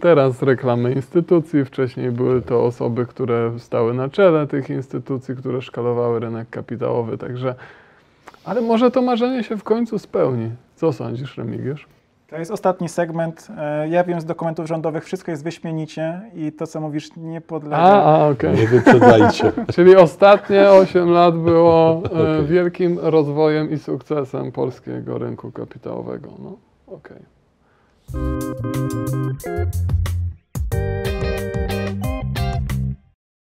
teraz 0.00 0.42
reklamy 0.42 0.92
instytucji, 0.92 1.64
wcześniej 1.64 2.10
były 2.10 2.42
to 2.42 2.64
osoby, 2.64 3.06
które 3.06 3.52
stały 3.58 3.94
na 3.94 4.08
czele 4.08 4.46
tych 4.46 4.70
instytucji, 4.70 5.36
które 5.36 5.62
szkalowały 5.62 6.20
rynek 6.20 6.50
kapitałowy, 6.50 7.18
także... 7.18 7.54
Ale 8.44 8.60
może 8.60 8.90
to 8.90 9.02
marzenie 9.02 9.44
się 9.44 9.56
w 9.56 9.62
końcu 9.64 9.98
spełni. 9.98 10.50
Co 10.76 10.92
sądzisz, 10.92 11.36
Remigiusz? 11.38 11.86
To 12.30 12.38
jest 12.38 12.50
ostatni 12.50 12.88
segment. 12.88 13.48
E, 13.58 13.88
Ja 13.88 14.04
wiem 14.04 14.20
z 14.20 14.24
dokumentów 14.24 14.66
rządowych, 14.66 15.04
wszystko 15.04 15.30
jest 15.30 15.44
wyśmienicie 15.44 16.20
i 16.34 16.52
to, 16.52 16.66
co 16.66 16.80
mówisz, 16.80 17.08
nie 17.16 17.40
podlega. 17.40 17.76
A, 17.82 18.02
a 18.22 18.28
okej. 18.28 18.56
Nie 18.56 18.66
wyprzedzajcie. 18.66 19.52
Czyli 19.74 19.96
ostatnie 19.96 20.70
8 20.70 21.10
lat 21.10 21.36
było 21.38 21.92
e, 21.92 21.98
Okej. 21.98 22.46
wielkim 22.46 22.98
rozwojem 23.02 23.70
i 23.70 23.78
sukcesem 23.78 24.52
polskiego 24.52 25.18
rynku 25.18 25.52
kapitałowego. 25.52 26.28
No, 26.38 26.56
okej. 26.86 27.22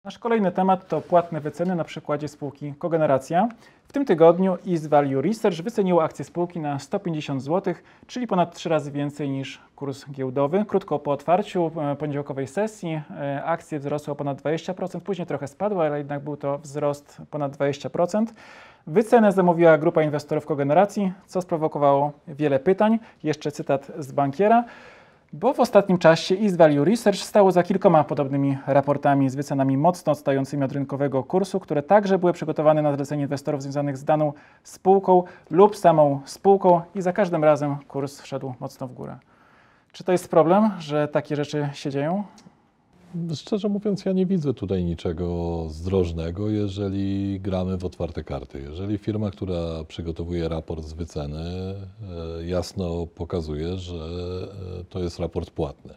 Nasz 0.03 0.19
kolejny 0.19 0.51
temat 0.51 0.87
to 0.87 1.01
płatne 1.01 1.41
wyceny 1.41 1.75
na 1.75 1.83
przykładzie 1.83 2.27
spółki 2.27 2.73
Kogeneracja. 2.79 3.49
W 3.87 3.93
tym 3.93 4.05
tygodniu 4.05 4.57
East 4.67 4.89
Value 4.89 5.21
Research 5.21 5.61
wyceniło 5.61 6.03
akcje 6.03 6.25
spółki 6.25 6.59
na 6.59 6.79
150 6.79 7.43
zł, 7.43 7.73
czyli 8.07 8.27
ponad 8.27 8.55
3 8.55 8.69
razy 8.69 8.91
więcej 8.91 9.29
niż 9.29 9.61
kurs 9.75 10.05
giełdowy. 10.11 10.65
Krótko 10.67 10.99
po 10.99 11.11
otwarciu 11.11 11.71
e, 11.91 11.95
poniedziałkowej 11.95 12.47
sesji 12.47 13.01
e, 13.19 13.43
akcje 13.43 13.79
wzrosły 13.79 14.13
o 14.13 14.15
ponad 14.15 14.41
20%, 14.41 14.99
później 15.01 15.27
trochę 15.27 15.47
spadły, 15.47 15.85
ale 15.85 15.97
jednak 15.97 16.23
był 16.23 16.37
to 16.37 16.57
wzrost 16.57 17.21
ponad 17.31 17.57
20%. 17.57 18.25
Wycenę 18.87 19.31
zamówiła 19.31 19.77
grupa 19.77 20.03
inwestorów 20.03 20.45
kogeneracji, 20.45 21.13
co 21.25 21.41
sprowokowało 21.41 22.11
wiele 22.27 22.59
pytań. 22.59 22.99
Jeszcze 23.23 23.51
cytat 23.51 23.91
z 23.99 24.11
bankiera. 24.11 24.63
Bo 25.33 25.53
w 25.53 25.59
ostatnim 25.59 25.97
czasie 25.97 26.35
East 26.35 26.57
Value 26.57 26.85
Research 26.85 27.19
stało 27.19 27.51
za 27.51 27.63
kilkoma 27.63 28.03
podobnymi 28.03 28.57
raportami 28.67 29.29
z 29.29 29.35
wycenami 29.35 29.77
mocno 29.77 30.11
odstającymi 30.11 30.63
od 30.63 30.71
rynkowego 30.71 31.23
kursu, 31.23 31.59
które 31.59 31.83
także 31.83 32.19
były 32.19 32.33
przygotowane 32.33 32.81
na 32.81 32.95
zlecenie 32.95 33.21
inwestorów 33.23 33.61
związanych 33.61 33.97
z 33.97 34.03
daną 34.03 34.33
spółką 34.63 35.23
lub 35.49 35.77
samą 35.77 36.21
spółką 36.25 36.81
i 36.95 37.01
za 37.01 37.13
każdym 37.13 37.43
razem 37.43 37.75
kurs 37.87 38.23
szedł 38.23 38.53
mocno 38.59 38.87
w 38.87 38.93
górę. 38.93 39.17
Czy 39.91 40.03
to 40.03 40.11
jest 40.11 40.29
problem, 40.29 40.71
że 40.79 41.07
takie 41.07 41.35
rzeczy 41.35 41.69
się 41.73 41.89
dzieją? 41.89 42.23
Szczerze 43.35 43.69
mówiąc, 43.69 44.05
ja 44.05 44.11
nie 44.11 44.25
widzę 44.25 44.53
tutaj 44.53 44.83
niczego 44.83 45.65
zdrożnego, 45.69 46.49
jeżeli 46.49 47.39
gramy 47.39 47.77
w 47.77 47.85
otwarte 47.85 48.23
karty. 48.23 48.61
Jeżeli 48.61 48.97
firma, 48.97 49.31
która 49.31 49.83
przygotowuje 49.87 50.49
raport 50.49 50.85
z 50.85 50.93
wyceny, 50.93 51.39
e, 51.39 52.45
jasno 52.45 53.07
pokazuje, 53.07 53.77
że 53.77 53.95
e, 53.95 54.83
to 54.83 54.99
jest 54.99 55.19
raport 55.19 55.51
płatny. 55.51 55.93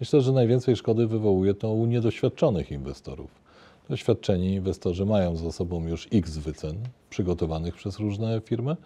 Myślę, 0.00 0.20
że 0.20 0.32
najwięcej 0.32 0.76
szkody 0.76 1.06
wywołuje 1.06 1.54
to 1.54 1.72
u 1.72 1.86
niedoświadczonych 1.86 2.70
inwestorów. 2.70 3.30
Doświadczeni 3.88 4.54
inwestorzy 4.54 5.06
mają 5.06 5.36
za 5.36 5.52
sobą 5.52 5.88
już 5.88 6.08
x 6.12 6.38
wycen 6.38 6.76
przygotowanych 7.10 7.74
przez 7.74 7.98
różne 7.98 8.40
firmy 8.40 8.76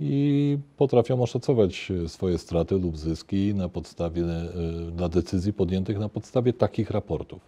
i 0.00 0.58
potrafią 0.76 1.22
oszacować 1.22 1.90
e, 2.04 2.08
swoje 2.08 2.38
straty 2.38 2.74
lub 2.74 2.98
zyski 2.98 3.54
na 3.54 3.68
podstawie, 3.68 4.22
e, 4.24 4.48
na 4.96 5.08
decyzji 5.08 5.52
podjętych 5.52 5.98
na 5.98 6.08
podstawie 6.08 6.52
takich 6.52 6.90
raportów. 6.90 7.40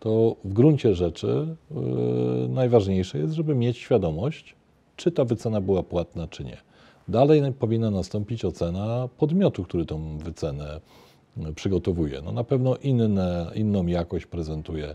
To 0.00 0.36
w 0.44 0.52
gruncie 0.52 0.94
rzeczy 0.94 1.56
e, 1.70 1.74
najważniejsze 2.48 3.18
jest, 3.18 3.34
żeby 3.34 3.54
mieć 3.54 3.78
świadomość, 3.78 4.56
czy 4.96 5.12
ta 5.12 5.24
wycena 5.24 5.60
była 5.60 5.82
płatna, 5.82 6.28
czy 6.28 6.44
nie. 6.44 6.56
Dalej 7.08 7.52
powinna 7.58 7.90
nastąpić 7.90 8.44
ocena 8.44 9.08
podmiotu, 9.18 9.64
który 9.64 9.86
tą 9.86 10.18
wycenę 10.18 10.80
e, 11.36 11.52
przygotowuje. 11.52 12.22
No 12.24 12.32
na 12.32 12.44
pewno 12.44 12.76
inne, 12.76 13.50
inną 13.54 13.86
jakość 13.86 14.26
prezentuje 14.26 14.94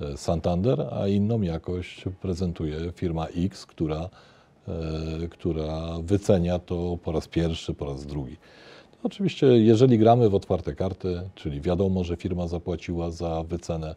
e, 0.00 0.16
Santander, 0.16 0.88
a 0.90 1.08
inną 1.08 1.42
jakość 1.42 2.04
prezentuje 2.20 2.92
firma 2.92 3.26
X, 3.26 3.66
która 3.66 3.96
e, 3.96 4.08
która 5.30 5.98
wycenia 6.02 6.58
to 6.58 6.98
po 7.04 7.12
raz 7.12 7.28
pierwszy, 7.28 7.74
po 7.74 7.84
raz 7.86 8.06
drugi. 8.06 8.36
Oczywiście, 9.02 9.46
jeżeli 9.46 9.98
gramy 9.98 10.30
w 10.30 10.34
otwarte 10.34 10.74
karty, 10.74 11.22
czyli 11.34 11.60
wiadomo, 11.60 12.04
że 12.04 12.16
firma 12.16 12.46
zapłaciła 12.46 13.10
za 13.10 13.42
wycenę, 13.42 13.94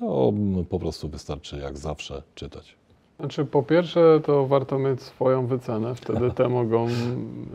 to 0.00 0.28
mm, 0.28 0.64
po 0.64 0.78
prostu 0.78 1.08
wystarczy 1.08 1.58
jak 1.58 1.78
zawsze 1.78 2.22
czytać. 2.34 2.76
Znaczy, 3.18 3.44
po 3.44 3.62
pierwsze, 3.62 4.20
to 4.24 4.46
warto 4.46 4.78
mieć 4.78 5.02
swoją 5.02 5.46
wycenę, 5.46 5.94
wtedy 5.94 6.30
te 6.36 6.48
mogą 6.48 6.88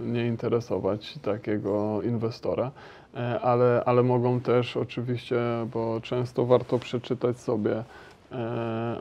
nie 0.05 0.27
interesować 0.27 1.19
takiego 1.21 2.01
inwestora, 2.01 2.71
E, 3.15 3.39
ale, 3.39 3.83
ale 3.86 4.03
mogą 4.03 4.39
też 4.39 4.77
oczywiście, 4.77 5.39
bo 5.74 6.01
często 6.01 6.45
warto 6.45 6.79
przeczytać 6.79 7.39
sobie 7.39 7.71
e, 7.71 7.83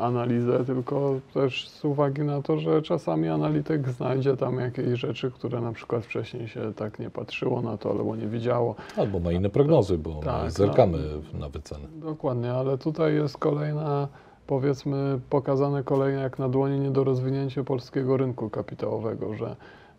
analizę, 0.01 0.65
tylko 0.65 1.15
też 1.35 1.69
z 1.69 1.85
uwagi 1.85 2.23
na 2.23 2.43
to, 2.43 2.59
że 2.59 2.83
czasami 2.83 3.29
analityk 3.29 3.89
znajdzie 3.89 4.37
tam 4.37 4.61
jakieś 4.61 5.01
rzeczy, 5.01 5.31
które 5.31 5.61
na 5.61 5.73
przykład 5.73 6.05
wcześniej 6.05 6.49
się 6.49 6.75
tak 6.75 6.99
nie 6.99 7.11
patrzyło 7.11 7.63
na 7.63 7.77
to 7.77 7.91
albo 7.91 8.17
nie 8.17 8.27
widziało. 8.27 8.75
Albo 8.97 9.21
ma 9.21 9.33
inne 9.33 9.51
prognozy, 9.51 9.99
bo 9.99 10.21
Tak, 10.25 10.45
my 10.45 10.51
zerkamy 10.51 10.99
na 11.35 11.49
wycenę. 11.49 11.89
Dokładnie, 11.97 12.53
ale 12.53 12.79
tutaj 12.79 13.15
jest 13.15 13.39
kolejna, 13.39 14.09
powiedzmy, 14.47 15.21
pokazane 15.31 15.83
kolejne 15.83 16.23
jak 16.23 16.39
na 16.39 16.49
dłoni 16.49 16.81
niedorozwinięcie 16.81 17.65
polskiego 17.65 18.17
rynku 18.17 18.51
kapitałowego, 18.51 19.35
że 19.35 19.57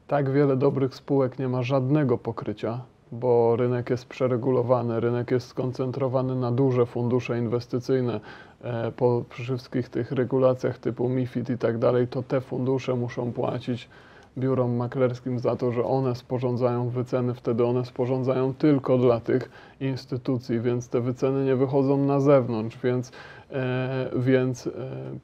tak 0.07 0.31
wiele 0.31 0.57
dobrych 0.57 0.95
spółek 0.95 1.39
nie 1.39 1.47
ma 1.47 1.63
żadnego 1.63 2.17
pokrycia, 2.17 2.81
bo 3.11 3.55
rynek 3.55 3.89
jest 3.89 4.05
przeregulowany, 4.05 4.99
rynek 4.99 5.31
jest 5.31 5.47
skoncentrowany 5.47 6.35
na 6.35 6.51
duże 6.51 6.85
fundusze 6.85 7.39
inwestycyjne. 7.39 8.19
E, 8.63 8.91
Po 8.91 9.23
wszystkich 9.29 9.89
tych 9.89 10.11
regulacjach 10.11 10.77
typu 10.77 11.09
MIFID 11.09 11.49
i 11.49 11.57
tak 11.57 11.77
dalej, 11.77 12.07
to 12.07 12.23
te 12.23 12.41
fundusze 12.41 12.95
muszą 12.95 13.31
płacić 13.31 13.89
biurom 14.37 14.75
maklerskim 14.75 15.39
za 15.39 15.55
to, 15.55 15.71
że 15.71 15.83
one 15.83 16.15
sporządzają 16.15 16.89
wyceny, 16.89 17.33
wtedy 17.33 17.65
one 17.65 17.85
sporządzają 17.85 18.53
tylko 18.53 18.97
dla 18.97 19.19
tych 19.19 19.49
instytucji, 19.79 20.59
więc 20.59 20.89
te 20.89 21.01
wyceny 21.01 21.45
nie 21.45 21.55
wychodzą 21.55 21.97
na 21.97 22.19
zewnątrz, 22.19 22.77
więc, 22.83 23.11
e, 23.51 24.09
więc 24.15 24.67
e, 24.67 24.71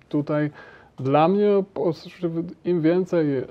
tutaj 0.09 0.51
dla 0.99 1.27
mnie 1.27 1.63
im 2.65 2.81
więcej 2.81 3.37
e, 3.37 3.45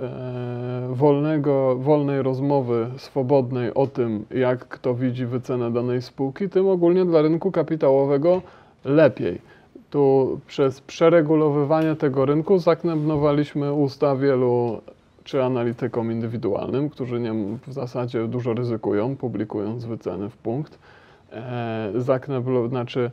wolnego, 0.91 1.77
wolnej 1.77 2.23
rozmowy 2.23 2.91
swobodnej 2.97 3.75
o 3.75 3.87
tym, 3.87 4.25
jak 4.31 4.69
kto 4.69 4.95
widzi 4.95 5.27
wycenę 5.27 5.73
danej 5.73 6.03
spółki, 6.03 6.49
tym 6.49 6.69
ogólnie 6.69 7.05
dla 7.05 7.23
rynku 7.23 7.53
kapitałowego 7.53 8.43
lepiej. 8.85 9.54
Tu 9.95 10.41
przez 10.47 10.81
przeregulowywanie 10.81 11.97
tego 11.97 12.25
rynku 12.25 12.59
zaknebnowaliśmy 12.59 13.73
usta 13.73 14.17
wielu 14.17 14.81
czy 15.25 15.45
analitykom 15.45 16.13
indywidualnym, 16.13 16.91
którzy 16.91 17.21
nie, 17.21 17.33
w 17.67 17.73
zasadzie 17.73 18.29
dużo 18.29 18.55
ryzykują, 18.55 19.17
publikując 19.17 19.85
wyceny 19.85 20.31
w 20.31 20.37
punkt. 20.37 20.79
E, 21.33 21.93
zakneblo, 21.97 22.69
znaczy 22.69 23.11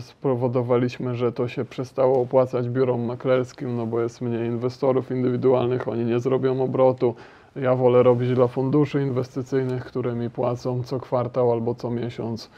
spowodowaliśmy, 0.00 1.14
że 1.14 1.32
to 1.32 1.48
się 1.48 1.64
przestało 1.64 2.22
opłacać 2.22 2.68
biurom 2.68 3.04
maklerskim, 3.04 3.76
no 3.76 3.86
bo 3.86 4.00
jest 4.00 4.20
mniej 4.20 4.46
inwestorów 4.46 5.10
indywidualnych, 5.10 5.88
oni 5.88 6.04
nie 6.04 6.20
zrobią 6.20 6.62
obrotu. 6.62 7.14
Ja 7.56 7.74
wolę 7.74 8.02
robić 8.02 8.34
dla 8.34 8.46
funduszy 8.46 9.02
inwestycyjnych, 9.02 9.84
które 9.84 10.14
mi 10.14 10.30
płacą 10.30 10.82
co 10.82 11.00
kwartał 11.00 11.52
albo 11.52 11.74
co 11.74 11.90
miesiąc 11.90 12.50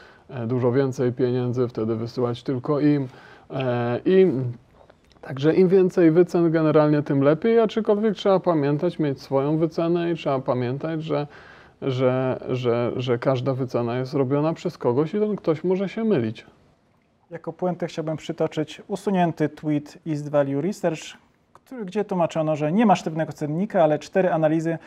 dużo 0.47 0.71
więcej 0.71 1.13
pieniędzy, 1.13 1.67
wtedy 1.67 1.95
wysyłać 1.95 2.43
tylko 2.43 2.79
im. 2.79 3.07
E, 3.49 3.99
I 4.05 4.27
Także 5.21 5.53
im 5.53 5.67
więcej 5.67 6.11
wycen 6.11 6.51
generalnie, 6.51 7.01
tym 7.01 7.21
lepiej, 7.21 7.59
aczkolwiek 7.59 8.15
trzeba 8.15 8.39
pamiętać, 8.39 8.99
mieć 8.99 9.21
swoją 9.21 9.57
wycenę 9.57 10.11
i 10.11 10.15
trzeba 10.15 10.39
pamiętać, 10.39 11.03
że, 11.03 11.27
że, 11.81 12.39
że, 12.49 12.91
że 12.95 13.17
każda 13.17 13.53
wycena 13.53 13.97
jest 13.97 14.13
robiona 14.13 14.53
przez 14.53 14.77
kogoś 14.77 15.13
i 15.13 15.19
ten 15.19 15.35
ktoś 15.35 15.63
może 15.63 15.89
się 15.89 16.03
mylić. 16.03 16.45
Jako 17.31 17.53
puentę 17.53 17.87
chciałbym 17.87 18.17
przytoczyć 18.17 18.81
usunięty 18.87 19.49
tweet 19.49 19.97
East 20.07 20.29
Value 20.29 20.61
Research, 20.61 21.01
który, 21.53 21.85
gdzie 21.85 22.05
tłumaczono, 22.05 22.55
że 22.55 22.71
nie 22.71 22.85
ma 22.85 22.95
sztywnego 22.95 23.33
cennika, 23.33 23.83
ale 23.83 23.99
cztery 23.99 24.31
analizy 24.31 24.77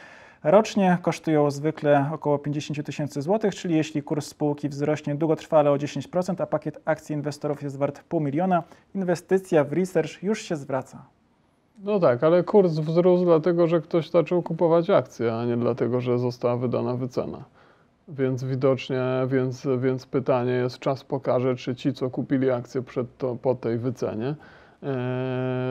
rocznie 0.44 0.98
kosztują 1.02 1.50
zwykle 1.50 2.10
około 2.12 2.38
50 2.38 2.86
tysięcy 2.86 3.22
złotych, 3.22 3.54
czyli 3.54 3.76
jeśli 3.76 4.02
kurs 4.02 4.26
spółki 4.26 4.68
wzrośnie 4.68 5.14
długotrwale 5.14 5.70
o 5.70 5.76
10%, 5.76 6.42
a 6.42 6.46
pakiet 6.46 6.80
akcji 6.84 7.14
inwestorów 7.14 7.62
jest 7.62 7.78
wart 7.78 8.02
pół 8.02 8.20
miliona, 8.20 8.62
inwestycja 8.94 9.64
w 9.64 9.72
research 9.72 10.22
już 10.22 10.42
się 10.42 10.56
zwraca. 10.56 11.06
No 11.84 12.00
tak, 12.00 12.24
ale 12.24 12.42
kurs 12.42 12.72
wzrósł 12.72 13.24
dlatego, 13.24 13.66
że 13.66 13.80
ktoś 13.80 14.10
zaczął 14.10 14.42
kupować 14.42 14.90
akcje, 14.90 15.34
a 15.34 15.44
nie 15.44 15.56
dlatego, 15.56 16.00
że 16.00 16.18
została 16.18 16.56
wydana 16.56 16.94
wycena. 16.94 17.44
Więc 18.08 18.44
widocznie, 18.44 19.02
więc, 19.26 19.66
więc 19.78 20.06
pytanie 20.06 20.52
jest, 20.52 20.78
czas 20.78 21.04
pokaże, 21.04 21.56
czy 21.56 21.74
ci, 21.74 21.92
co 21.92 22.10
kupili 22.10 22.50
akcje 22.50 22.82
przed 22.82 23.18
to, 23.18 23.36
po 23.36 23.54
tej 23.54 23.78
wycenie, 23.78 24.34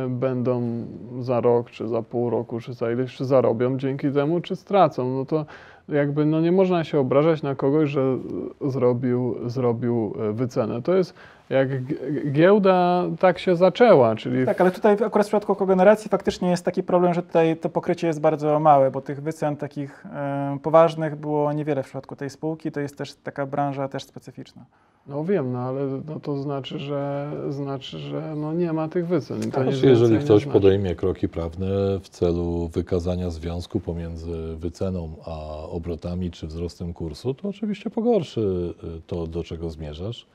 będą 0.10 0.86
za 1.20 1.41
rok, 1.41 1.72
czy 1.72 1.88
za 1.88 2.01
pół 2.01 2.29
roku, 2.29 2.60
czy 2.60 2.74
za 2.74 2.91
ileś, 2.91 3.15
czy 3.15 3.25
zarobią 3.25 3.77
dzięki 3.77 4.12
temu, 4.12 4.41
czy 4.41 4.55
stracą. 4.55 5.15
No 5.17 5.25
to 5.25 5.46
jakby 5.89 6.25
no 6.25 6.41
nie 6.41 6.51
można 6.51 6.84
się 6.84 7.00
obrażać 7.00 7.43
na 7.43 7.55
kogoś, 7.55 7.89
że 7.89 8.17
zrobił, 8.62 9.36
zrobił 9.46 10.13
e, 10.20 10.34
wycenę. 10.34 10.82
To 10.82 10.93
jest 10.93 11.13
jak 11.50 11.67
giełda 12.31 13.03
tak 13.19 13.39
się 13.39 13.55
zaczęła, 13.55 14.15
czyli 14.15 14.45
Tak, 14.45 14.62
ale 14.62 14.71
tutaj 14.71 14.93
akurat 14.93 15.27
w 15.27 15.29
przypadku 15.29 15.55
kogeneracji 15.55 16.09
faktycznie 16.09 16.50
jest 16.50 16.65
taki 16.65 16.83
problem, 16.83 17.13
że 17.13 17.23
tutaj 17.23 17.57
to 17.57 17.69
pokrycie 17.69 18.07
jest 18.07 18.21
bardzo 18.21 18.59
małe, 18.59 18.91
bo 18.91 19.01
tych 19.01 19.21
wycen 19.21 19.55
takich 19.55 20.05
e, 20.05 20.57
poważnych 20.63 21.15
było 21.15 21.53
niewiele 21.53 21.83
w 21.83 21.85
przypadku 21.85 22.15
tej 22.15 22.29
spółki. 22.29 22.71
To 22.71 22.79
jest 22.79 22.97
też 22.97 23.13
taka 23.15 23.45
branża 23.45 23.88
też 23.88 24.03
specyficzna. 24.03 24.65
No 25.07 25.23
wiem, 25.25 25.51
no 25.51 25.60
ale 25.60 25.82
no 26.08 26.19
to 26.19 26.38
znaczy, 26.38 26.79
że 26.79 27.32
znaczy, 27.49 27.99
że 27.99 28.34
no 28.36 28.53
nie 28.53 28.73
ma 28.73 28.88
tych 28.88 29.08
wycen. 29.08 29.38
To 29.39 29.43
Znaczy, 29.43 29.65
nic 29.65 29.84
jeżeli 29.84 30.17
ktoś 30.17 30.29
nie 30.29 30.38
znaczy. 30.38 30.49
podejmie 30.62 30.95
kroki 30.95 31.29
prawne 31.29 31.67
w 32.01 32.10
celu 32.10 32.67
wykazania 32.67 33.29
związku 33.29 33.79
pomiędzy 33.79 34.56
wyceną 34.56 35.15
a 35.25 35.63
obrotami 35.67 36.32
czy 36.32 36.47
wzrostem 36.47 36.93
kursu, 36.93 37.34
to 37.34 37.49
oczywiście 37.49 37.89
pogorszy 37.89 38.73
y, 38.97 39.01
to, 39.08 39.27
do 39.27 39.43
czego 39.43 39.69
zmierzasz. 39.69 40.27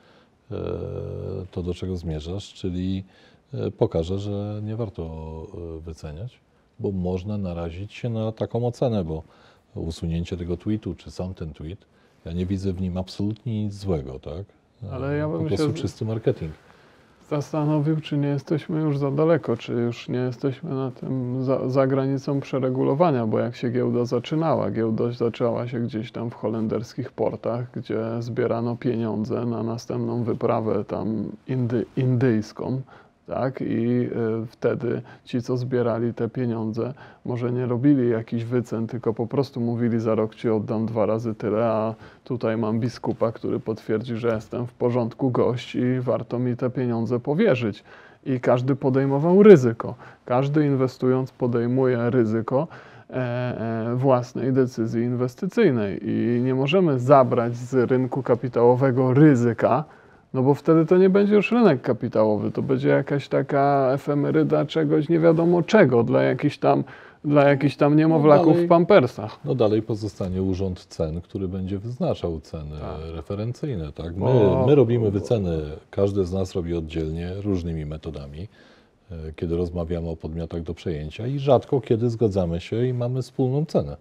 E, 0.50 0.54
To, 1.50 1.62
do 1.62 1.74
czego 1.74 1.96
zmierzasz, 1.96 2.54
czyli 2.54 3.04
e, 3.54 3.70
pokaże, 3.70 4.18
że 4.18 4.60
nie 4.64 4.76
warto 4.76 5.02
e, 5.76 5.80
wyceniać, 5.80 6.40
bo 6.78 6.92
można 6.92 7.38
narazić 7.38 7.92
się 7.94 8.08
na 8.08 8.32
taką 8.32 8.66
ocenę, 8.66 9.04
bo 9.04 9.22
usunięcie 9.74 10.36
tego 10.36 10.56
tweetu, 10.56 10.94
czy 10.94 11.10
sam 11.10 11.34
ten 11.34 11.52
tweet, 11.52 11.86
ja 12.24 12.32
nie 12.32 12.46
widzę 12.46 12.72
w 12.72 12.80
nim 12.80 12.96
absolutnie 12.96 13.64
nic 13.64 13.74
złego, 13.74 14.18
tak? 14.18 14.44
E, 14.84 14.90
Ale 14.92 15.16
ja 15.16 15.28
bym 15.28 15.42
po 15.42 15.48
się 15.50 15.56
prostu 15.56 15.76
z- 15.78 15.80
czysty 15.82 16.04
marketing. 16.04 16.52
Zastanowił, 17.30 18.00
czy 18.00 18.18
nie 18.18 18.28
jesteśmy 18.28 18.80
już 18.80 18.98
za 18.98 19.10
daleko, 19.10 19.56
czy 19.56 19.72
już 19.72 20.08
nie 20.08 20.18
jesteśmy 20.18 20.74
na 20.74 20.90
tym 20.90 21.44
za, 21.44 21.68
za 21.68 21.86
granicą 21.86 22.40
przeregulowania, 22.40 23.26
bo 23.26 23.38
jak 23.38 23.56
się 23.56 23.70
giełda 23.70 24.04
zaczynała, 24.04 24.70
giełda 24.70 25.12
zaczęła 25.12 25.68
się 25.68 25.80
gdzieś 25.80 26.12
tam 26.12 26.30
w 26.30 26.34
holenderskich 26.34 27.12
portach, 27.12 27.70
gdzie 27.70 27.98
zbierano 28.20 28.76
pieniądze 28.76 29.46
na 29.46 29.62
następną 29.62 30.22
wyprawę 30.22 30.84
tam 30.84 31.24
indy, 31.46 31.86
indyjską, 31.96 32.80
tak? 33.28 33.60
I 33.60 34.08
y, 34.42 34.46
wtedy 34.46 35.02
ci, 35.24 35.42
co 35.42 35.56
zbierali 35.56 36.14
te 36.14 36.28
pieniądze, 36.28 36.94
może 37.24 37.52
nie 37.52 37.66
robili 37.66 38.10
jakichś 38.10 38.44
wycen, 38.44 38.86
tylko 38.86 39.14
po 39.14 39.26
prostu 39.26 39.60
mówili, 39.60 40.00
za 40.00 40.14
rok 40.14 40.34
ci 40.34 40.50
oddam 40.50 40.86
dwa 40.86 41.06
razy 41.06 41.34
tyle, 41.34 41.66
a 41.66 41.94
tutaj 42.24 42.56
mam 42.56 42.80
biskupa, 42.80 43.32
który 43.32 43.60
potwierdzi, 43.60 44.16
że 44.16 44.28
jestem 44.34 44.66
w 44.66 44.72
porządku 44.72 45.30
gość 45.30 45.74
i 45.74 46.00
warto 46.00 46.38
mi 46.38 46.56
te 46.56 46.70
pieniądze 46.70 47.20
powierzyć. 47.20 47.84
I 48.26 48.40
każdy 48.40 48.76
podejmował 48.76 49.42
ryzyko. 49.42 49.94
Każdy 50.24 50.66
inwestując 50.66 51.32
podejmuje 51.32 52.10
ryzyko 52.10 52.68
e, 53.10 53.14
e, 53.14 53.94
własnej 53.96 54.52
decyzji 54.52 55.02
inwestycyjnej 55.02 56.00
i 56.10 56.40
nie 56.42 56.54
możemy 56.54 56.98
zabrać 56.98 57.56
z 57.56 57.90
rynku 57.90 58.22
kapitałowego 58.22 59.14
ryzyka, 59.14 59.84
no 60.34 60.42
bo 60.42 60.54
wtedy 60.54 60.86
to 60.86 60.96
nie 60.96 61.10
będzie 61.10 61.34
już 61.34 61.52
rynek 61.52 61.82
kapitałowy, 61.82 62.50
to 62.50 62.62
będzie 62.62 62.88
jakaś 62.88 63.28
taka 63.28 63.90
efemeryda 63.92 64.64
czegoś 64.66 65.08
nie 65.08 65.18
wiadomo 65.18 65.62
czego 65.62 66.04
dla 66.04 66.22
jakichś 66.22 66.58
tam, 66.58 66.84
dla 67.24 67.44
jakichś 67.48 67.76
tam 67.76 67.96
niemowlaków 67.96 68.52
dalej- 68.52 68.66
w 68.66 68.68
pampersach. 68.68 69.38
No 69.44 69.54
dalej 69.54 69.82
pozostanie 69.82 70.42
urząd 70.42 70.84
cen, 70.86 71.20
który 71.20 71.48
będzie 71.48 71.78
wyznaczał 71.78 72.40
ceny 72.40 72.76
Tak. 72.80 73.14
referencyjne. 73.14 73.92
Tak? 73.92 74.16
My, 74.16 74.26
my 74.66 74.74
robimy 74.74 75.10
wyceny, 75.10 75.60
każdy 75.90 76.24
z 76.24 76.32
nas 76.32 76.54
robi 76.54 76.74
oddzielnie, 76.74 77.30
różnymi 77.44 77.86
metodami, 77.86 78.48
e, 79.10 79.14
kiedy 79.36 79.56
rozmawiamy 79.56 80.08
o 80.08 80.16
podmiotach 80.16 80.62
do 80.62 80.74
przejęcia 80.74 81.26
i 81.26 81.38
rzadko 81.38 81.80
kiedy 81.80 82.10
zgadzamy 82.10 82.60
się 82.60 82.86
i 82.86 82.92
mamy 82.94 83.22
wspólną 83.22 83.64
cenę. 83.64 83.96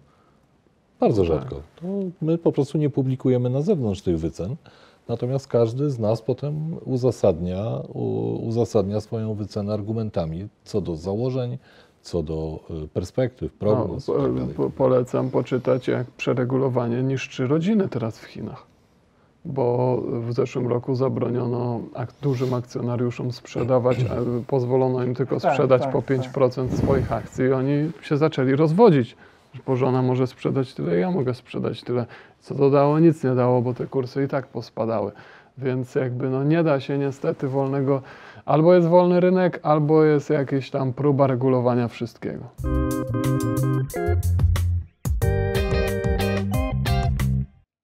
Bardzo 1.00 1.22
Tak. 1.22 1.30
rzadko. 1.32 1.56
To 1.80 1.86
my 2.22 2.38
po 2.38 2.52
prostu 2.52 2.78
nie 2.78 2.90
publikujemy 2.90 3.50
na 3.50 3.62
zewnątrz 3.62 4.02
tych 4.02 4.18
wycen, 4.18 4.56
natomiast 5.08 5.46
każdy 5.46 5.90
z 5.90 5.98
nas 5.98 6.22
potem 6.22 6.76
uzasadnia, 6.84 7.80
uzasadnia 8.40 9.00
swoją 9.00 9.34
wycenę 9.34 9.74
argumentami 9.74 10.48
co 10.64 10.80
do 10.80 10.96
założeń, 10.96 11.58
co 12.02 12.22
do 12.22 12.60
e, 12.84 12.88
perspektyw, 12.88 13.52
prognoz. 13.52 14.08
No, 14.08 14.14
i 14.14 14.38
tak 14.38 14.48
po, 14.56 14.62
po, 14.62 14.70
polecam 14.70 15.30
poczytać, 15.30 15.88
jak 15.88 16.06
przeregulowanie 16.06 17.02
niszczy 17.02 17.46
rodziny 17.46 17.88
teraz 17.88 18.18
w 18.18 18.24
Chinach. 18.24 18.66
Bo 19.44 19.98
w 20.28 20.32
zeszłym 20.32 20.66
roku 20.66 20.94
zabroniono 20.94 21.80
ak 21.94 22.12
dużym 22.22 22.54
akcjonariuszom 22.54 23.32
sprzedawać, 23.32 24.04
pozwolono 24.46 25.04
im 25.04 25.14
tylko 25.14 25.40
Tak, 25.40 25.52
sprzedać 25.52 25.82
tak, 25.82 25.92
po 25.92 26.02
tak. 26.02 26.18
5% 26.18 26.76
swoich 26.76 27.12
akcji 27.12 27.44
i 27.44 27.52
oni 27.52 27.90
się 28.02 28.16
zaczęli 28.16 28.56
rozwodzić. 28.56 29.16
Bo 29.66 29.76
żona 29.76 30.02
może 30.02 30.26
sprzedać 30.26 30.74
tyle, 30.74 30.98
ja 30.98 31.10
mogę 31.10 31.34
sprzedać 31.34 31.82
tyle. 31.82 32.06
Co 32.40 32.54
to 32.54 32.70
dało? 32.70 32.98
Nic 32.98 33.24
nie 33.24 33.34
dało, 33.34 33.62
bo 33.62 33.74
te 33.74 33.86
kursy 33.86 34.24
i 34.24 34.28
tak 34.28 34.46
pospadały. 34.46 35.12
Więc 35.58 35.94
jakby 35.94 36.30
no 36.30 36.44
nie 36.44 36.62
da 36.62 36.80
się 36.80 36.98
niestety 36.98 37.48
wolnego, 37.48 38.02
albo 38.44 38.74
jest 38.74 38.88
wolny 38.88 39.20
rynek, 39.20 39.60
albo 39.62 40.04
jest 40.04 40.30
jakaś 40.30 40.70
tam 40.70 40.92
próba 40.92 41.26
regulowania 41.26 41.88
wszystkiego. 41.88 42.44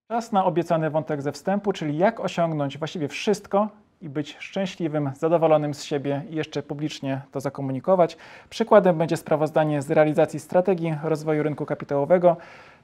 Czas 0.09 0.33
na 0.33 0.45
obiecany 0.45 0.91
wątek 0.91 1.23
ze 1.23 1.33
wstępu, 1.33 1.73
czyli 1.73 1.99
jak 1.99 2.21
osiągnąć 2.21 2.79
właściwie 2.79 3.09
wszystko 3.09 3.69
i 4.05 4.09
być 4.09 4.37
szczęśliwym, 4.39 5.11
zadowolonym 5.19 5.75
z 5.75 5.83
siebie 5.83 6.23
i 6.31 6.35
jeszcze 6.35 6.63
publicznie 6.63 7.21
to 7.33 7.41
zakomunikować. 7.41 8.17
Przykładem 8.51 8.99
będzie 8.99 9.17
sprawozdanie 9.17 9.83
z 9.83 9.91
realizacji 9.91 10.41
strategii 10.41 10.95
rozwoju 11.05 11.43
rynku 11.43 11.67
kapitałowego 11.67 12.37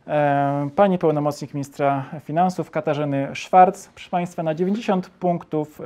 e, 0.07 0.69
pani 0.77 0.99
pełnomocnik 0.99 1.55
ministra 1.55 2.05
finansów 2.25 2.71
Katarzyny 2.71 3.29
Szwarc. 3.33 3.89
Proszę 3.89 4.11
Państwa, 4.11 4.43
na 4.43 4.55
90 4.55 5.11
punktów 5.11 5.81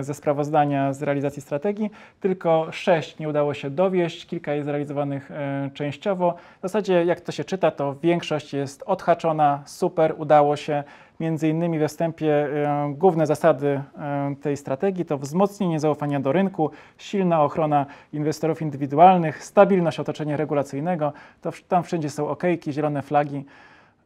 ze 0.00 0.14
sprawozdania 0.14 0.92
z 0.92 1.02
realizacji 1.02 1.42
strategii 1.42 1.90
tylko 2.20 2.66
6 2.70 3.18
nie 3.18 3.28
udało 3.28 3.54
się 3.54 3.70
dowieść, 3.70 4.26
kilka 4.26 4.54
jest 4.54 4.66
zrealizowanych 4.66 5.30
e, 5.30 5.70
częściowo. 5.74 6.34
W 6.58 6.62
zasadzie, 6.62 7.04
jak 7.04 7.20
to 7.20 7.32
się 7.32 7.44
czyta, 7.44 7.70
to 7.70 7.94
większość 8.02 8.52
jest 8.52 8.82
odhaczona, 8.86 9.62
super, 9.66 10.14
udało 10.18 10.56
się. 10.56 10.84
Między 11.22 11.48
innymi 11.48 11.78
we 11.78 11.88
wstępie 11.88 12.34
e, 12.34 12.94
główne 12.98 13.26
zasady 13.26 13.66
e, 13.98 14.34
tej 14.42 14.56
strategii 14.56 15.04
to 15.04 15.18
wzmocnienie 15.18 15.80
zaufania 15.80 16.20
do 16.20 16.32
rynku, 16.32 16.70
silna 16.98 17.42
ochrona 17.42 17.86
inwestorów 18.12 18.62
indywidualnych, 18.62 19.44
stabilność 19.44 20.00
otoczenia 20.00 20.36
regulacyjnego. 20.36 21.12
To 21.40 21.50
tam 21.68 21.82
wszędzie 21.82 22.10
są 22.10 22.28
okejki, 22.28 22.72
zielone 22.72 23.02
flagi. 23.02 23.44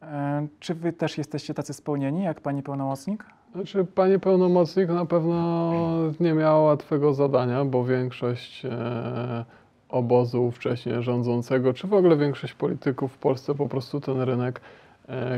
E, 0.01 0.47
Czy 0.59 0.75
wy 0.75 0.93
też 0.93 1.17
jesteście 1.17 1.53
tacy 1.53 1.73
spełnieni 1.73 2.23
jak 2.23 2.41
pani 2.41 2.63
pełnomocnik? 2.63 3.25
Znaczy, 3.55 3.85
pani 3.85 4.19
pełnomocnik 4.19 4.89
na 4.89 5.05
pewno 5.05 5.71
nie 6.19 6.33
miała 6.33 6.59
łatwego 6.59 7.13
zadania, 7.13 7.65
bo 7.65 7.85
większość 7.85 8.65
e, 8.65 9.45
obozu 9.89 10.51
wcześniej 10.51 11.03
rządzącego, 11.03 11.73
czy 11.73 11.87
w 11.87 11.93
ogóle 11.93 12.17
większość 12.17 12.53
polityków 12.53 13.11
w 13.13 13.17
Polsce 13.17 13.55
po 13.55 13.67
prostu 13.69 14.01
ten 14.01 14.21
rynek 14.21 14.61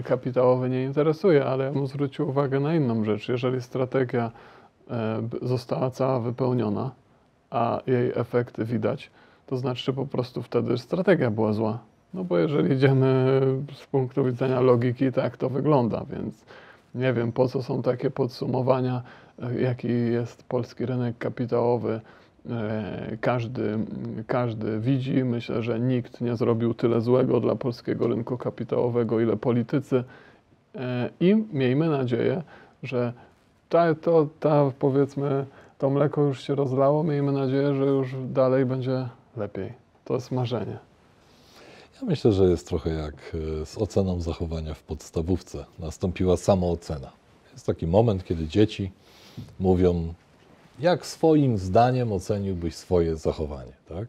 kapitałowy 0.04 0.70
nie 0.70 0.84
interesuje, 0.84 1.46
ale 1.46 1.66
ja 1.66 1.72
bym 1.72 1.88
zwrócił 1.88 2.30
uwagę 2.30 2.60
na 2.60 2.76
inną 2.76 3.04
rzecz. 3.04 3.30
Jeżeli 3.30 3.62
strategia 3.62 4.32
e, 4.90 5.22
została 5.42 5.92
cała 5.92 6.20
wypełniona, 6.20 6.92
a 7.50 7.82
jej 7.88 8.12
efekty 8.16 8.66
widać, 8.66 9.12
to 9.48 9.58
znaczy, 9.58 9.84
że 9.84 9.94
po 9.94 10.06
prostu 10.06 10.42
wtedy 10.42 10.78
strategia 10.78 11.32
była 11.32 11.54
zła. 11.54 11.80
No 12.14 12.24
bo 12.24 12.38
jeżeli 12.38 12.74
idziemy 12.74 13.42
z 13.74 13.86
punktu 13.86 14.24
widzenia 14.24 14.60
logiki, 14.62 15.12
tak 15.12 15.38
to 15.38 15.50
wygląda, 15.50 16.06
więc 16.10 16.46
nie 16.96 17.14
wiem, 17.14 17.32
po 17.32 17.48
co 17.48 17.64
są 17.64 17.82
takie 17.82 18.12
podsumowania, 18.12 19.02
e, 19.42 19.62
jaki 19.62 19.88
jest 19.88 20.44
polski 20.44 20.86
rynek 20.86 21.18
kapitałowy. 21.18 22.02
E, 22.50 23.18
Każdy, 23.22 23.80
każdy 24.28 24.80
widzi. 24.80 25.24
Myślę, 25.24 25.64
że 25.64 25.80
nikt 25.80 26.22
nie 26.22 26.36
zrobił 26.36 26.74
tyle 26.74 27.02
złego 27.02 27.40
dla 27.40 27.56
polskiego 27.56 28.08
rynku 28.08 28.38
kapitałowego, 28.38 29.20
ile 29.20 29.38
politycy. 29.38 30.04
E, 30.76 31.10
I 31.20 31.36
miejmy 31.54 31.90
nadzieję, 31.90 32.44
że 32.84 33.14
ta, 33.70 33.96
to, 33.96 34.28
ta, 34.40 34.72
powiedzmy, 34.80 35.46
to 35.78 35.90
mleko 35.90 36.22
już 36.22 36.44
się 36.44 36.56
rozlało. 36.56 37.04
Miejmy 37.04 37.32
nadzieję, 37.32 37.76
że 37.76 37.86
już 37.86 38.16
dalej 38.32 38.66
będzie 38.66 39.08
lepiej. 39.38 39.74
To 40.06 40.14
jest 40.14 40.32
marzenie. 40.32 40.78
Ja 42.02 42.08
myślę, 42.08 42.32
że 42.32 42.44
jest 42.44 42.68
trochę 42.68 42.90
jak 42.90 43.14
e, 43.62 43.66
z 43.66 43.78
oceną 43.78 44.22
zachowania 44.22 44.74
w 44.74 44.84
podstawówce. 44.84 45.66
Nastąpiła 45.80 46.38
samoocena. 46.38 47.12
Jest 47.54 47.66
taki 47.66 47.88
moment, 47.88 48.24
kiedy 48.24 48.48
dzieci 48.48 48.92
mówią, 49.60 50.14
jak 50.80 51.06
swoim 51.06 51.58
zdaniem 51.58 52.12
oceniłbyś 52.12 52.76
swoje 52.76 53.16
zachowanie. 53.16 53.74
Tak? 53.90 54.08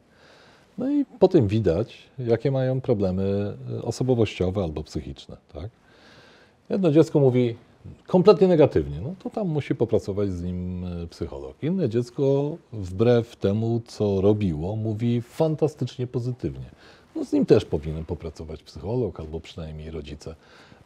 No 0.78 0.90
i 0.90 1.04
po 1.04 1.28
tym 1.28 1.48
widać, 1.48 1.98
jakie 2.18 2.50
mają 2.50 2.80
problemy 2.80 3.56
e, 3.78 3.83
osobowościowe 3.83 4.62
albo 4.62 4.83
psychiczne. 4.83 5.37
Tak? 5.52 5.70
Jedno 6.70 6.90
dziecko 6.90 7.20
mówi 7.20 7.56
kompletnie 8.06 8.48
negatywnie, 8.48 9.00
no 9.00 9.14
to 9.22 9.30
tam 9.30 9.48
musi 9.48 9.74
popracować 9.74 10.30
z 10.30 10.42
nim 10.42 10.85
e, 10.85 11.06
psycholog. 11.06 11.62
Inne 11.62 11.88
dziecko, 11.88 12.56
wbrew 12.72 13.37
temu, 13.37 13.80
co 13.87 14.20
robiło, 14.20 14.76
mówi 14.76 15.22
fantastycznie 15.22 16.06
pozytywnie. 16.06 16.70
No 17.16 17.24
z 17.24 17.33
nim 17.33 17.46
też 17.46 17.64
powinien 17.64 18.04
popracować 18.04 18.62
psycholog 18.62 19.20
albo 19.20 19.40
przynajmniej 19.40 19.90
rodzice. 19.90 20.35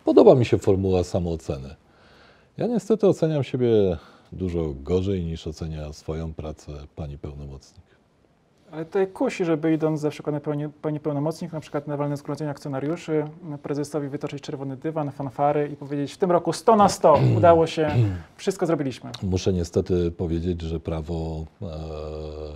Podoba 0.05 0.35
mi 0.35 0.45
się 0.45 0.59
formuła 0.59 1.05
samooceny. 1.05 1.75
Ja 2.57 2.67
niestety 2.67 3.07
oceniam 3.07 3.45
siebie 3.45 3.97
dużo 4.35 4.75
gorzej 4.83 5.25
niż 5.25 5.47
ocenia 5.47 5.93
swoją 5.93 6.35
pracę 6.35 6.73
pani 6.97 7.19
pełnomocnik. 7.19 7.85
Ale 8.75 8.85
tutaj 8.85 9.07
kusi, 9.07 9.45
żeby 9.45 9.73
idąc 9.73 10.01
za 10.01 10.11
przykładem 10.11 10.41
pani, 10.41 10.69
pani 10.69 11.01
pełnomocnik, 11.01 11.53
na 11.53 11.61
przykład 11.61 11.87
na 11.87 11.97
walne 11.97 12.17
zgromadzenie 12.17 12.51
akcjonariuszy, 12.51 13.25
prezesowi 13.63 14.09
wytoczyć 14.09 14.43
czerwony 14.43 14.77
dywan, 14.77 15.11
fanfary 15.11 15.69
i 15.73 15.77
powiedzieć 15.77 16.13
w 16.13 16.19
tym 16.19 16.31
roku 16.31 16.53
100 16.53 16.77
na 16.77 16.89
100, 16.89 17.19
udało 17.39 17.67
się, 17.67 17.91
wszystko 18.37 18.67
zrobiliśmy. 18.67 19.11
Muszę 19.23 19.53
niestety 19.53 20.11
powiedzieć, 20.11 20.63
że 20.63 20.81
prawo 20.81 21.45
e, 21.63 21.67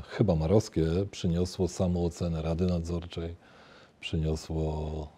chyba 0.08 0.34
marowskie 0.34 0.86
przyniosło 1.10 1.68
samoocenę 1.68 2.42
Rady 2.42 2.66
Nadzorczej, 2.66 3.34
przyniosło 4.00 5.08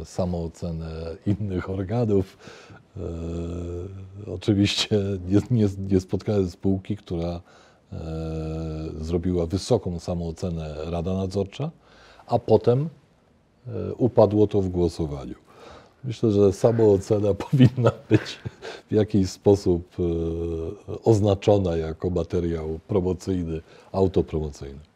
e, 0.00 0.04
samoocenę 0.04 1.16
innych 1.26 1.70
organów. 1.70 2.38
E, 2.96 3.00
oczywiście 4.32 4.98
nie, 5.28 5.40
nie, 5.50 5.68
nie 5.88 6.00
spotkałem 6.00 6.50
spółki, 6.50 6.96
która 6.96 7.40
e, 7.92 8.00
zrobiła 9.00 9.46
wysoką 9.46 9.98
samoocenę 9.98 10.74
Rada 10.84 11.14
Nadzorcza, 11.14 11.70
a 12.26 12.38
potem 12.38 12.88
e, 13.66 13.94
upadło 13.94 14.46
to 14.46 14.62
w 14.62 14.68
głosowaniu. 14.68 15.34
Myślę, 16.04 16.30
że 16.32 16.52
samoocena 16.52 17.34
powinna 17.50 17.92
być 18.10 18.38
w 18.90 18.94
jakiś 18.94 19.30
sposób 19.30 19.96
e, 19.98 20.02
oznaczona 21.04 21.76
jako 21.76 22.10
materiał 22.10 22.78
promocyjny, 22.88 23.60
autopromocyjny. 23.92 24.91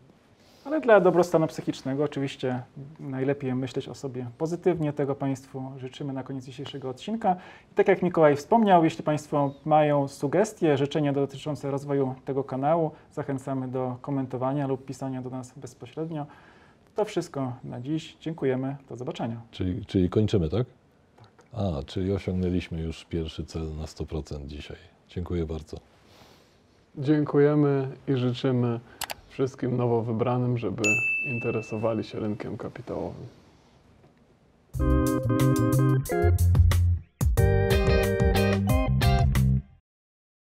Ale 0.67 0.81
dla 0.81 1.01
dobrostanu 1.01 1.47
psychicznego 1.47 2.05
oczywiście 2.05 2.63
najlepiej 3.01 3.55
myśleć 3.55 3.89
o 3.89 3.95
sobie 3.95 4.27
pozytywnie. 4.39 4.93
Tego 4.93 5.15
Państwu 5.15 5.73
życzymy 5.77 6.13
na 6.13 6.23
koniec 6.23 6.45
dzisiejszego 6.45 6.91
odcinka. 6.91 7.37
I 7.73 7.75
tak 7.75 7.89
jak 7.89 8.03
Mikołaj 8.03 8.37
wspomniał, 8.37 8.85
jeśli 8.85 9.05
Państwo 9.05 9.55
mają 9.65 10.09
sugestie, 10.09 10.77
życzenia 10.77 11.13
dotyczące 11.13 11.71
rozwoju 11.71 12.15
tego 12.25 12.45
kanału, 12.45 12.91
zachęcamy 13.13 13.69
do 13.69 13.97
komentowania 14.01 14.67
lub 14.67 14.85
pisania 14.85 15.23
do 15.23 15.31
nas 15.31 15.53
bezpośrednio. 15.57 16.27
To 16.95 17.05
wszystko 17.05 17.53
na 17.65 17.81
dziś. 17.81 18.17
Dziękujemy. 18.21 18.77
Do 18.89 18.97
zobaczenia. 18.97 19.41
Czyli, 19.51 19.87
czyli 19.87 20.11
kończymy, 20.11 20.49
tak? 20.49 20.67
A, 21.53 21.83
czyli 21.87 22.13
osiągnęliśmy 22.13 22.81
już 22.81 23.05
pierwszy 23.05 23.45
cel 23.45 23.77
na 23.77 23.85
100% 23.85 24.47
dzisiaj. 24.47 24.77
Dziękuję 25.09 25.47
bardzo. 25.47 25.77
Dziękujemy 26.99 27.89
i 28.09 28.17
życzymy 28.17 28.81
wszystkim 29.37 29.77
nowo 29.77 30.03
wybranym, 30.03 30.59
żeby 30.59 30.83
interesowali 31.25 32.05
się 32.05 32.21
rynkiem 32.21 32.57
kapitałowym. 32.57 33.27